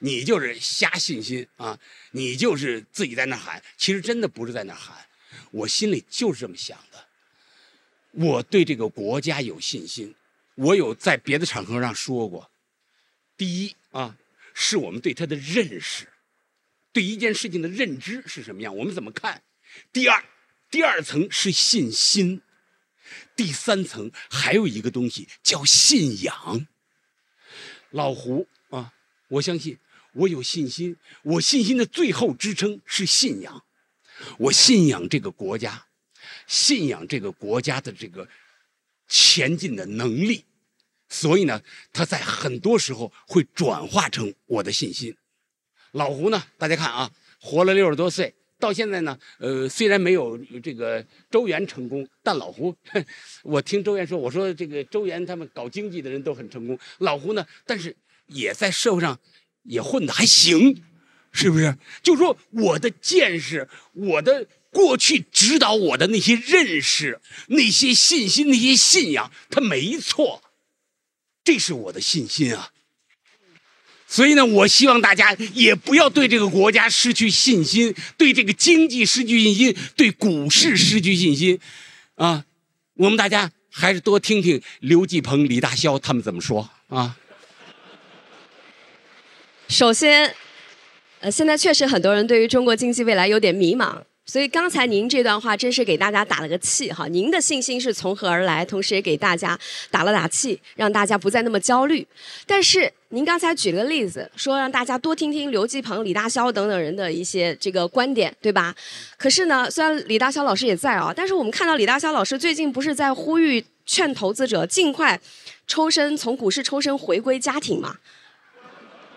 [0.00, 5.06] 你就是瞎信心啊，你就是自己在那喊，其实真的不是在那喊，
[5.50, 7.08] 我心里就是这么想的。
[8.12, 10.14] 我对这个国家有信心，
[10.54, 12.50] 我有在别的场合上说过。
[13.38, 14.18] 第一啊，
[14.52, 16.06] 是我们对它的认识，
[16.92, 19.42] 对一件事情的认知是什么样，我们怎么看？
[19.94, 20.22] 第二，
[20.70, 22.42] 第二层是信心，
[23.34, 26.66] 第三层还有一个东西叫信仰。
[27.90, 28.92] 老胡啊，
[29.28, 29.78] 我相信，
[30.12, 33.64] 我有信心，我信心的最后支撑是信仰，
[34.38, 35.86] 我信仰这个国家，
[36.46, 38.28] 信仰这个国家的这个
[39.08, 40.44] 前进的能力，
[41.08, 45.16] 所以呢，它在很多时候会转化成我的信心。
[45.92, 52.72] 老胡呢，大家看啊，活了六十多岁，到现在呢，呃，虽然没有这个周元成功，但老胡，
[53.42, 57.96] 我听周元说，我说这个周元他们搞经济的人都很成功，老胡呢，但是
[58.26, 59.18] 也在社会上
[59.62, 60.80] 也混得还行，
[61.32, 61.76] 是不是？
[62.02, 70.42] 就说我的见识，我的过去指导我的那些认识、那些信心、那些信仰，它没错，
[71.42, 72.70] 这是我的信心啊。
[74.12, 81.60] 所以呢，我希望大家也不要对这个国家失去信心，对这个经济失去信心，对股市失去信心，
[82.16, 82.44] 啊，
[82.96, 87.16] 我们大家还是多听听刘继鹏、李大霄他们怎么说啊。
[89.68, 90.34] 首先，
[91.20, 94.02] 呃，现在确实很多人对于中国经济未来有点迷茫。
[94.26, 98.64] 所以刚才您这段话真是给大家打了个气哈，您的信心是从何而来？
[98.64, 99.56] 同时也给大家
[99.88, 102.04] 打了打气，让大家不再那么焦虑。
[102.44, 108.74] 但是您刚才举了个例子，说让大家多听听刘继鹏、李大霄等等人的一些这个观点，对吧？
[109.16, 115.20] 可是呢，虽然李大霄老师也在啊，但是我们看到李大霄老师最近不是在呼吁劝投资者尽快
[115.66, 117.96] 抽身从股市抽身回归家庭吗？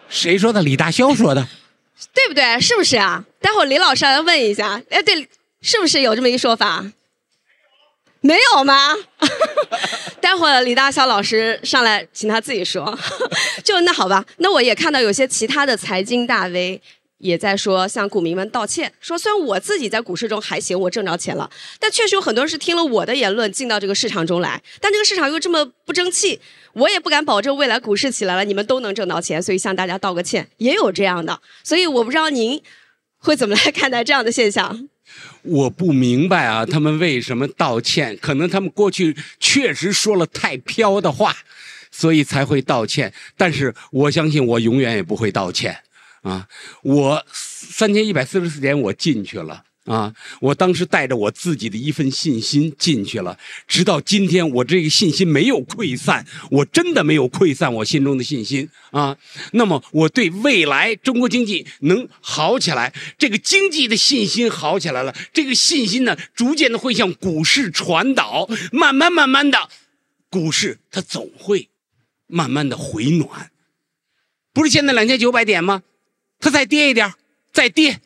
[0.10, 0.64] 谁说的？
[0.64, 1.48] 李大霄说的。
[2.14, 2.60] 对不对？
[2.60, 3.24] 是不是啊？
[3.40, 4.82] 待会儿李老师来问一下。
[4.90, 5.28] 哎，对，
[5.62, 6.84] 是不是有这么一说法？
[8.24, 8.96] 没有吗？
[10.20, 12.98] 待会儿李大霄老师上来，请他自己说。
[13.64, 16.82] 就那好吧，那我也看到有些其他的财经大 V。
[17.20, 21.50] 也在说向股民们道歉，说虽然我自己在股市中还行，我挣着钱了，
[21.80, 26.42] 但确实有很多人是听了我的言论进到这个市场中来，但这个市场又这么不争气，
[26.74, 32.62] 我也不敢保证未来股市起来了你们都能挣到钱，所以向大家道个歉，也有这样的，所以我不知道您
[33.20, 34.90] 会怎么来看待这样的现象。
[35.42, 38.18] 我不明白啊，他们为什么道歉？
[38.22, 41.36] 可能他们过去确实说了太飘的话，
[41.92, 43.14] 所以才会道歉。
[43.36, 45.78] 但是我相信，我永远也不会道歉。
[46.22, 46.48] 啊，
[46.84, 50.14] 我三千一百四十四点我进去了啊！
[50.40, 59.18] 我当时带着我自己的一份信心进去了，直到今天我这个信心没有溃散，我真的没有溃散我心中的信心啊！
[59.52, 69.70] 那么我对未来中国经济能好起来，这个经济的信心好起来了，这个信心呢，逐渐的会向股市传导，慢慢慢慢的，
[70.30, 71.70] 股市它总会
[72.28, 73.52] 慢慢的回暖，
[74.54, 75.84] 不是现在两千九百点吗？
[76.40, 77.14] 它再跌一点
[77.52, 78.02] 再跌，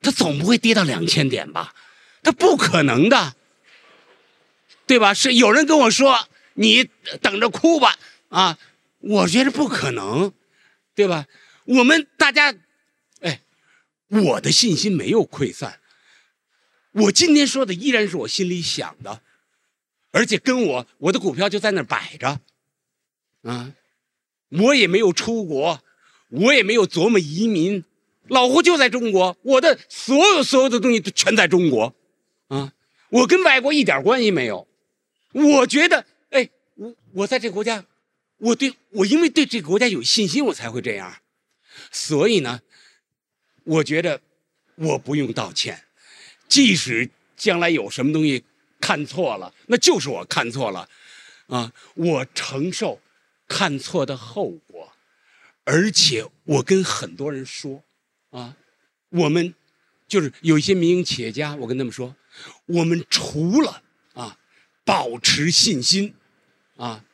[0.00, 1.74] 它总不会跌到两千点吧？
[2.22, 3.34] 它不可能的，
[4.86, 5.12] 对吧？
[5.12, 6.88] 是有人跟我说你
[7.20, 7.96] 等着哭吧
[8.28, 8.58] 啊，
[8.98, 10.32] 我觉得不可能，
[10.94, 11.26] 对吧？
[11.64, 12.54] 我们大家，
[13.20, 13.40] 哎，
[14.08, 15.80] 我的信心没有溃散，
[16.92, 19.22] 我今天说的依然是我心里想的，
[20.10, 22.40] 而且跟我我的股票就在那摆着，
[23.42, 23.72] 啊，
[24.48, 25.82] 我也没有出国。
[26.30, 27.82] 我也没有琢磨移民，
[28.28, 31.94] 老胡就在中国，我的所有所有的东西都全在中国，
[32.48, 32.72] 啊，
[33.10, 34.66] 我跟外国一点关系没有。
[35.32, 37.84] 我觉得，哎，我我在这个国家，
[38.38, 41.16] 我对我因为对这个国家有信心，我才会这样。
[41.90, 42.60] 所以呢，
[43.64, 44.20] 我觉得
[44.76, 45.84] 我不用道歉，
[46.48, 48.44] 即使将来有什么东西
[48.80, 50.88] 看错了，那就是我看错了，
[51.46, 53.00] 啊，我承受
[53.46, 54.92] 看错的后果。
[55.64, 57.84] 而且我跟很多人说，
[58.30, 58.56] 啊，
[59.10, 59.54] 我们
[60.06, 62.14] 就是有一些民营企业家，我跟他们说，
[62.66, 63.82] 我们除了
[64.14, 64.38] 啊
[64.84, 66.14] 保持信心，
[66.76, 67.04] 啊，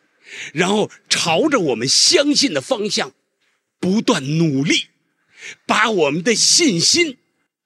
[0.52, 3.12] 然后朝着我们相信的方向
[3.78, 4.88] 不断努力，
[5.66, 7.18] 把我们的信心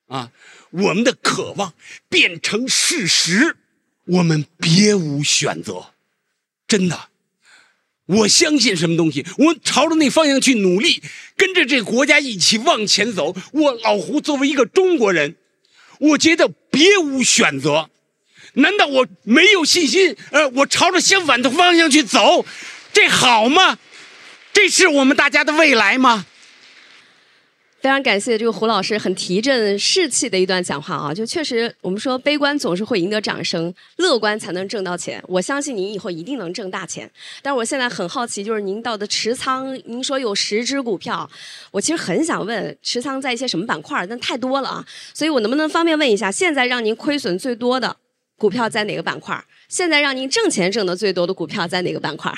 [0.07, 0.33] 啊，
[0.71, 1.75] 我们的渴望
[2.09, 3.57] 变成事实，
[4.05, 5.95] 我们别无选择，
[6.67, 7.09] 真的。
[8.09, 11.03] 我相信什么东西，我朝着那方向去努力，
[11.37, 13.37] 跟着这个国家一起往前走。
[13.53, 15.37] 我老胡作为一个中国人，
[16.01, 17.91] 我觉得别无选择。
[18.55, 20.17] 难道我没有信心？
[20.31, 22.47] 呃，我朝着相反的方向去走，
[22.93, 23.79] 这好吗？
[24.55, 26.27] 这是我们大家的未来吗？
[27.81, 31.15] 非常感谢这个胡老师很提振士气的一段讲话啊！
[31.15, 35.23] 就确实，我们说悲观总是会赢得掌声，乐观才能挣到钱。
[35.29, 37.09] 我相信您以后一定能挣大钱。
[37.41, 41.31] 但是我现在很好奇，就是您到的持仓，您说有十只股票，
[41.71, 44.05] 我其实很想问，持仓在一些什么板块？
[44.09, 44.85] 但太多了啊！
[45.15, 47.97] 所以我能不能方便问一下，现在让您亏损最多的
[48.37, 49.41] 股票在哪个板块？
[49.69, 52.35] 现在让您挣钱挣得最多的股票在哪个板块？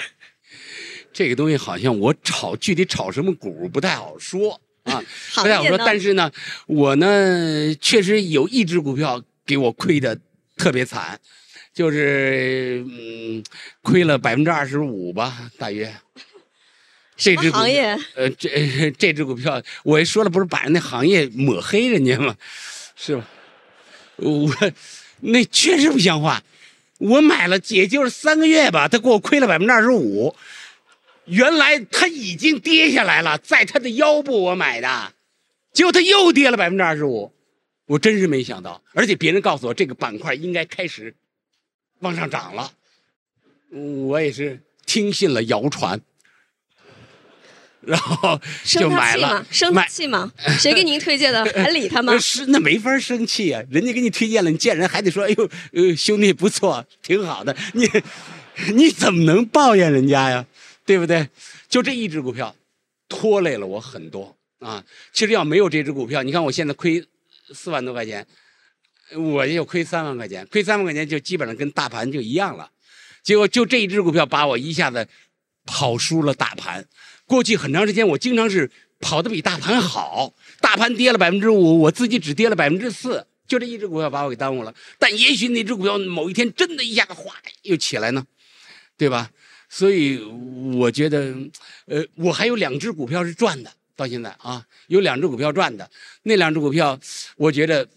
[1.14, 4.60] 这个东西好像我炒具体炒什么股不太好说。
[4.84, 5.02] 啊，
[5.34, 6.30] 不 太好说，但是呢，
[6.66, 10.18] 我呢确实有一只股票给我亏的
[10.56, 11.18] 特别惨，
[11.72, 13.42] 就是嗯
[13.82, 15.92] 亏了百分之二十五吧，大约。
[17.16, 17.98] 这只行业？
[18.14, 22.34] 呃，这 这只股票，我一说了，不是把人那行业抹黑人家吗？
[22.96, 23.26] 是吧？
[24.16, 24.50] 我
[25.20, 26.42] 那确实不像话，
[26.96, 30.34] 我买了也就是三个月吧，他给我亏了百分之二十五。
[31.30, 35.12] 原来它已经跌下来了，在它的腰部我买的，
[35.72, 37.32] 结果它又跌了百分之二十五，
[37.86, 38.82] 我真是没想到。
[38.92, 41.14] 而且别人告诉我这个板块应该开始
[42.00, 42.72] 往上涨了，
[43.70, 46.00] 我也是听信了谣传，
[47.80, 49.46] 然后就买了。
[49.50, 50.32] 生气吗？
[50.58, 51.44] 谁给您推荐的？
[51.54, 52.16] 还理他吗？
[52.18, 53.62] 是那没法生气啊！
[53.70, 57.88] 人家给你推荐了，你见人还得说：“哎呦，呃，兄弟不错，挺好的。”你
[58.74, 60.44] 你怎么能抱怨人家呀？
[60.90, 61.28] 对不对？
[61.68, 62.52] 就这一只股票，
[63.08, 64.84] 拖累了我很多啊！
[65.12, 67.00] 其实要没有这只股票，你看我现在亏
[67.54, 68.26] 四万多块钱，
[69.14, 72.68] 我也就亏三万块钱，亏三万块钱就基本上跟大盘就一样了。
[73.22, 75.06] 结果就这一只股票把我一下子
[75.64, 76.84] 跑输了大盘。
[77.24, 78.68] 过去很长时间我经常是
[78.98, 84.74] 跑得比大盘好，大盘跌了百分之五，我自己只跌了百分之四，就这一只股票把我给耽误了。
[84.98, 88.26] 但也许那只股票某一天真的一下子哗又起来呢，
[88.98, 89.30] 对吧？
[89.70, 90.22] 所以
[90.76, 91.34] 我觉得，
[91.86, 95.90] 呃，我还有两只股票是赚的，到现在啊，有两只股票赚的，
[96.24, 97.00] 那两只股票，
[97.36, 97.88] 我觉得。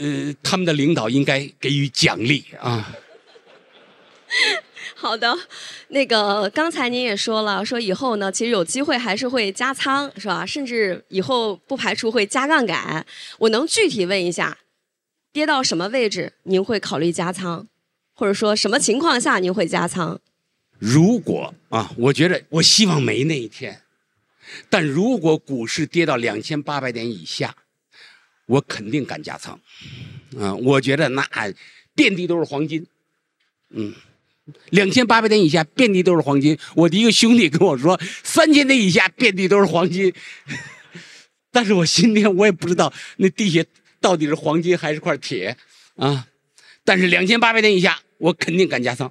[0.00, 2.96] 呃，他们的领导应该给予奖励啊。
[4.96, 5.36] 好的，
[5.88, 10.46] 那个刚才您也说了，说以后呢，其实有机会还是会加仓，是吧？
[10.46, 13.04] 甚至以后不排除会加杠杆。
[13.38, 14.56] 我能具体问一下，
[15.30, 17.68] 跌到什么位置您会考虑加仓，
[18.14, 20.18] 或者说什么情况下您会加仓？
[20.78, 23.82] 如果啊，我觉得我希望没那一天，
[24.68, 27.54] 但如果股市跌到两千八百点以下。
[28.46, 29.58] 我肯定敢加仓，
[30.38, 31.26] 啊，我觉得那
[31.94, 32.86] 遍地都是黄金，
[33.70, 33.94] 嗯，
[34.68, 36.58] 两千八百点以下遍地都是黄金。
[36.76, 40.12] 我的一个兄弟跟我说，三千点以下遍地都是黄金，
[41.50, 43.64] 但是我今天我也不知道那地下
[43.98, 45.56] 到底是黄金还是块铁
[45.96, 46.28] 啊，
[46.84, 49.10] 但是两千八百点以下，我肯定敢加仓。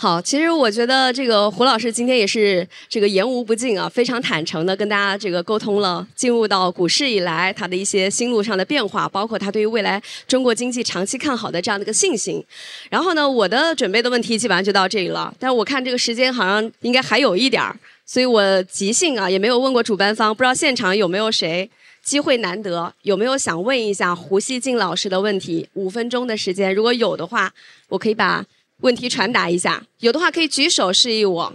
[0.00, 12.40] 好，其实我觉得这个胡老师今天也是这个言无不尽啊，非常坦诚的跟大家这个沟通了进入到股市以来他的一些心路上的变化，包括他对于未来中国经济长期看好的这样的一个信心。
[12.88, 17.76] 然后呢，我的准备的问题基本上就到这里了，但是我看这个时间好像应该还有一点儿，
[18.06, 21.68] 所以我即兴啊，也没有问过主办方，不知道现场有没有谁
[22.04, 25.68] 机会难得，有没有想问一下胡锡进老师的问题？
[25.72, 27.52] 五分钟的时间，如果有的话，
[27.88, 28.46] 我可以把。
[28.80, 31.52] 问题传达一下，有的话可以举手示意我。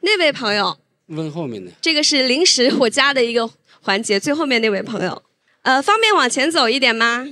[0.00, 0.76] 那位朋友，
[1.06, 1.70] 问后面的。
[1.80, 3.48] 这个是临时我加的一个
[3.80, 5.22] 环节，最后面那位朋友，
[5.62, 7.26] 呃，方便往前走一点吗？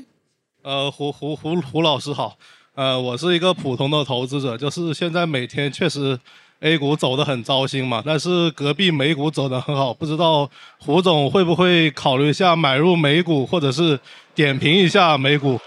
[0.63, 2.39] 呃，胡胡胡胡老师好，
[2.75, 6.19] 呃，我是一个普通的投资者，就是现在每天确实
[6.61, 13.99] A 股走得很糟心嘛，但是隔壁美股走得很好，不知道胡总会不会考虑一下买入美股，或者是
[14.35, 15.59] 点评一下美股？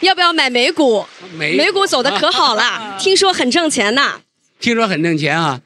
[0.00, 1.06] 要不要买美股？
[1.36, 4.20] 美美股走的可好了，听说很挣钱呢。
[4.60, 5.60] 听说很挣钱啊！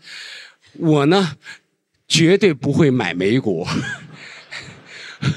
[0.74, 1.36] 我呢，
[2.06, 3.66] 绝对不会买美股。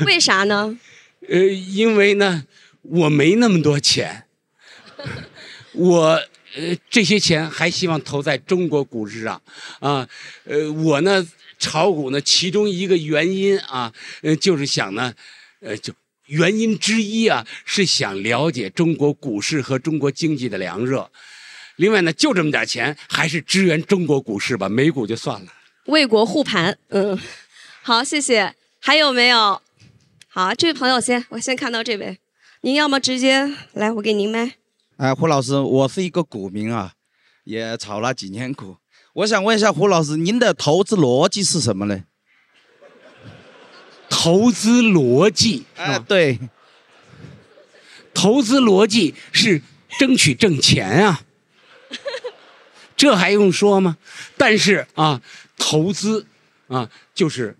[0.06, 0.78] 为啥呢？
[1.28, 2.46] 呃，因为呢，
[2.82, 4.26] 我没那么多钱。
[5.74, 6.22] 我
[6.56, 9.42] 呃，这些钱还希望投在中国股市上
[9.80, 10.08] 啊。
[10.44, 11.26] 呃，我呢，
[11.58, 15.14] 炒股呢，其中一个原因啊，呃，就是想呢，
[15.62, 15.94] 呃，就。
[16.32, 21.12] 原因之一啊，是想了解中国股市和中国经济的凉热。
[21.76, 25.52] 另外呢，就这么点钱，还是支援中国股市吧，美股就算了。
[25.88, 27.20] 为国护盘，嗯，
[27.82, 28.56] 好，谢谢。
[28.80, 29.62] 还有没有？
[30.28, 32.18] 好，这位朋友先，我先看到这位。
[32.62, 34.54] 您要么直接来，我给您麦。
[34.98, 36.94] 哎，胡老师，我是一个股民啊，
[37.44, 38.78] 也炒了几年股。
[39.16, 42.06] 我想问一下胡老师，您的投资逻辑是什么呢？
[44.24, 46.38] 投资逻辑啊，对，
[48.14, 49.64] 投资逻辑是
[49.98, 51.24] 争取挣钱啊，
[52.96, 53.98] 这还用说吗？
[54.38, 55.24] 但是啊，
[55.58, 56.28] 投资
[56.68, 57.58] 啊，就是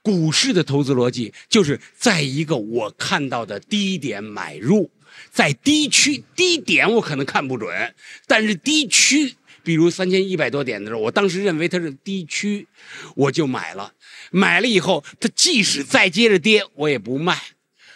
[0.00, 4.92] 股市的投资逻辑，就是在一个我看到的低点买入，
[5.32, 7.92] 在低区低点我可能看不准，
[8.28, 12.68] 但是低区，比如三千一百多点的时候，我当时认为它是低区，
[13.16, 13.92] 我就买了。
[14.34, 17.40] 买了以后，它即使再接着跌，我也不卖，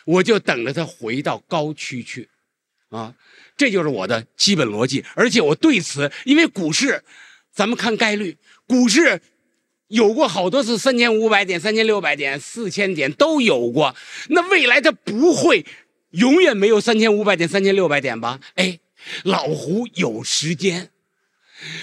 [0.04, 2.28] 我就等着它回到高区去，
[2.90, 3.12] 啊，
[3.56, 5.04] 这就是我的基本逻辑。
[5.16, 7.02] 而且我对此，因为股市，
[7.52, 8.36] 咱们看概率，
[8.68, 9.20] 股市
[9.88, 13.96] 有过好多次三千五百点、三千六百点、四千点都有过，
[14.28, 15.66] 那未来它不会
[16.10, 18.38] 永远没有三千五百点、三千六百点吧？
[18.54, 18.78] 哎，
[19.24, 20.92] 老胡有时间，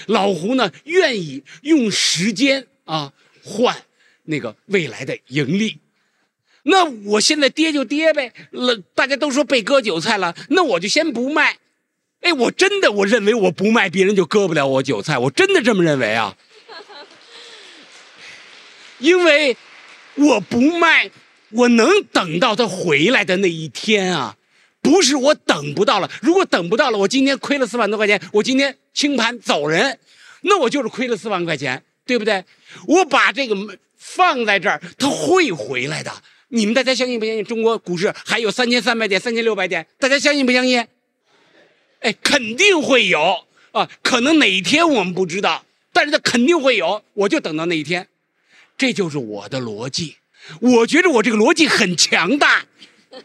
[0.06, 3.12] 老胡呢愿意用时间啊
[3.44, 3.82] 换。
[4.26, 5.78] 那个未来的盈利，
[6.64, 8.32] 那我现在跌就跌呗。
[8.50, 11.58] 了，大家都说被割韭菜了，那我就先不卖。
[12.22, 16.36] 哎，我真的我认为我不卖，别人就割不了我韭菜，我真的这么认为啊。
[18.98, 19.56] 因为
[20.16, 21.10] 我不卖，
[21.50, 24.36] 我能等到他回来的那一天啊，
[24.82, 26.10] 不是我等不到了。
[26.20, 30.00] 如果等不到了，我今天亏了四万多块钱，我今天清盘走人，
[30.40, 32.44] 那我就是亏了四万块钱，对不对？
[32.88, 33.78] 我把这个。
[33.96, 36.12] 放在这儿，它会回来的。
[36.48, 37.44] 你们大家相信不相信？
[37.44, 40.86] 中国股市还有三千三百点、三千六百点，大家相信不相信？
[42.00, 48.06] 哎，肯定会有啊，可能哪一天我们不知道，但是它肯定会有，我就等到那一天。
[48.78, 50.16] 这就是我的逻辑，
[50.60, 52.66] 我觉着我这个逻辑很强大。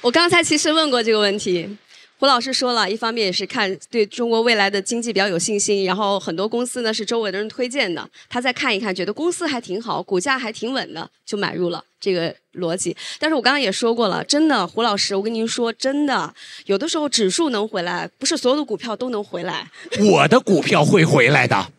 [0.00, 1.76] 我刚才其实问过这个问题，
[2.18, 12.96] 胡老师说了一方面也是看对中国未来的经济比较有信心，然后很多公司呢是周围的人推荐的，他再看一看，觉得公司还挺好，股价还挺稳的，就买入了这个逻辑。
[13.20, 16.34] 但是我刚刚也说过了，真的，胡老师，我跟您说，真的，
[16.66, 19.70] 有的时候指数能回来，不是所有的股票都能回来。
[20.00, 21.70] 我的股票会回来的。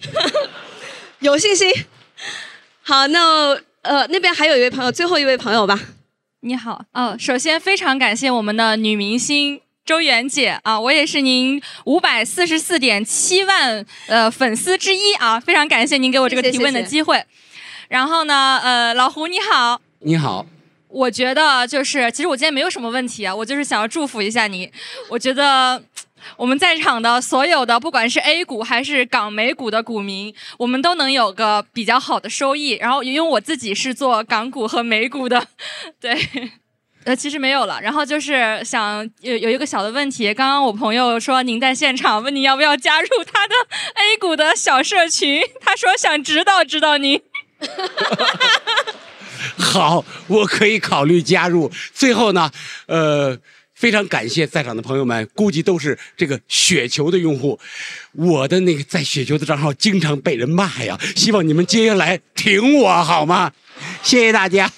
[1.19, 1.69] 有信心。
[2.81, 5.77] 好，那呃那边还有一位朋友，最后一位朋友吧。
[6.39, 9.59] 你好，哦，首先非常感谢我们的女明星
[9.89, 17.25] 周媛姐啊，我也是您五百四十四点七万呃粉丝之一啊，非常感谢您给我这个提问的机会。
[17.87, 20.45] 然后呢，呃，老胡你好，你好，
[20.89, 24.71] 我觉得就是其实我今天没有什么问题啊，我就是想要祝福一下你，
[25.09, 25.81] 我觉得。
[26.35, 32.71] 我们在场的所有的，不管是 A 股还是港美股的股民，我们都能有个比较好的收益。
[32.71, 35.47] 然后，因为我自己是做港股和美股的，
[35.97, 36.13] 对，
[37.09, 37.81] 呃，其实没有了。
[37.81, 43.55] 然后就是想有有一个小的问题，刚刚我朋友说您在现场，问你要不要加入他的
[43.95, 47.19] A 股的小社群，他说想指导指导您。
[49.57, 51.71] 好，我可以考虑加入。
[51.95, 52.51] 最后呢，
[52.85, 53.39] 呃。
[53.73, 57.57] 非常感谢在场的朋友们，估计都是这个雪球的用户。
[58.11, 63.53] 我的那个在雪球的账号经常被人骂呀，希望你们接下来挺我好吗？
[64.03, 64.69] 谢谢大家。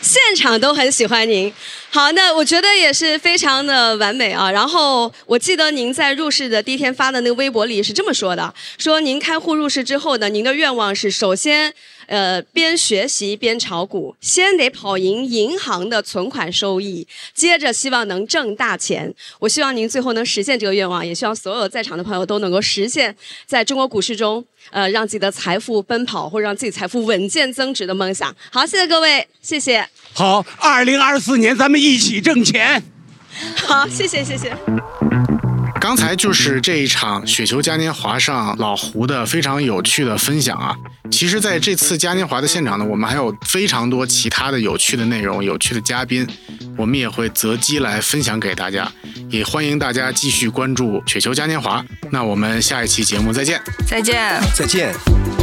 [0.00, 1.52] 现场都很喜欢您。
[1.94, 4.50] 好，那我觉得也是非常的完美啊。
[4.50, 11.74] 然后我记得您在入市的第一天发的那个微博里是这么说的：说您开户入市之后呢，您的愿望是首先。
[12.08, 19.14] 呃，边学习边炒股，先得跑赢银行的存款收益，接着希望能挣大钱。
[19.38, 23.16] 我希望您最后能实现这个愿望，也希望所有在场的朋友都能够实现
[23.46, 28.34] 在中国股市中，呃，让自己的财富奔跑或者让自己财富稳健增值的梦想。
[28.50, 29.88] 好，谢谢各位，谢谢。
[30.14, 32.82] 好，二零二四年咱们一起挣钱。
[33.66, 34.54] 好，谢谢，谢谢。
[35.80, 40.76] 刚才就是这一场雪球嘉年华上老胡的非常有趣的分享啊！
[41.10, 46.24] 其实，在这次嘉年华的现场呢，我们还有非常多其他的有趣的内容、有趣的嘉宾，
[46.76, 48.88] 我们也会择机来分享给大家。
[49.28, 51.84] 也欢迎大家继续关注雪球嘉年华。
[52.12, 53.60] 那我们下一期节目再见！
[53.84, 54.40] 再见！
[54.54, 55.41] 再见！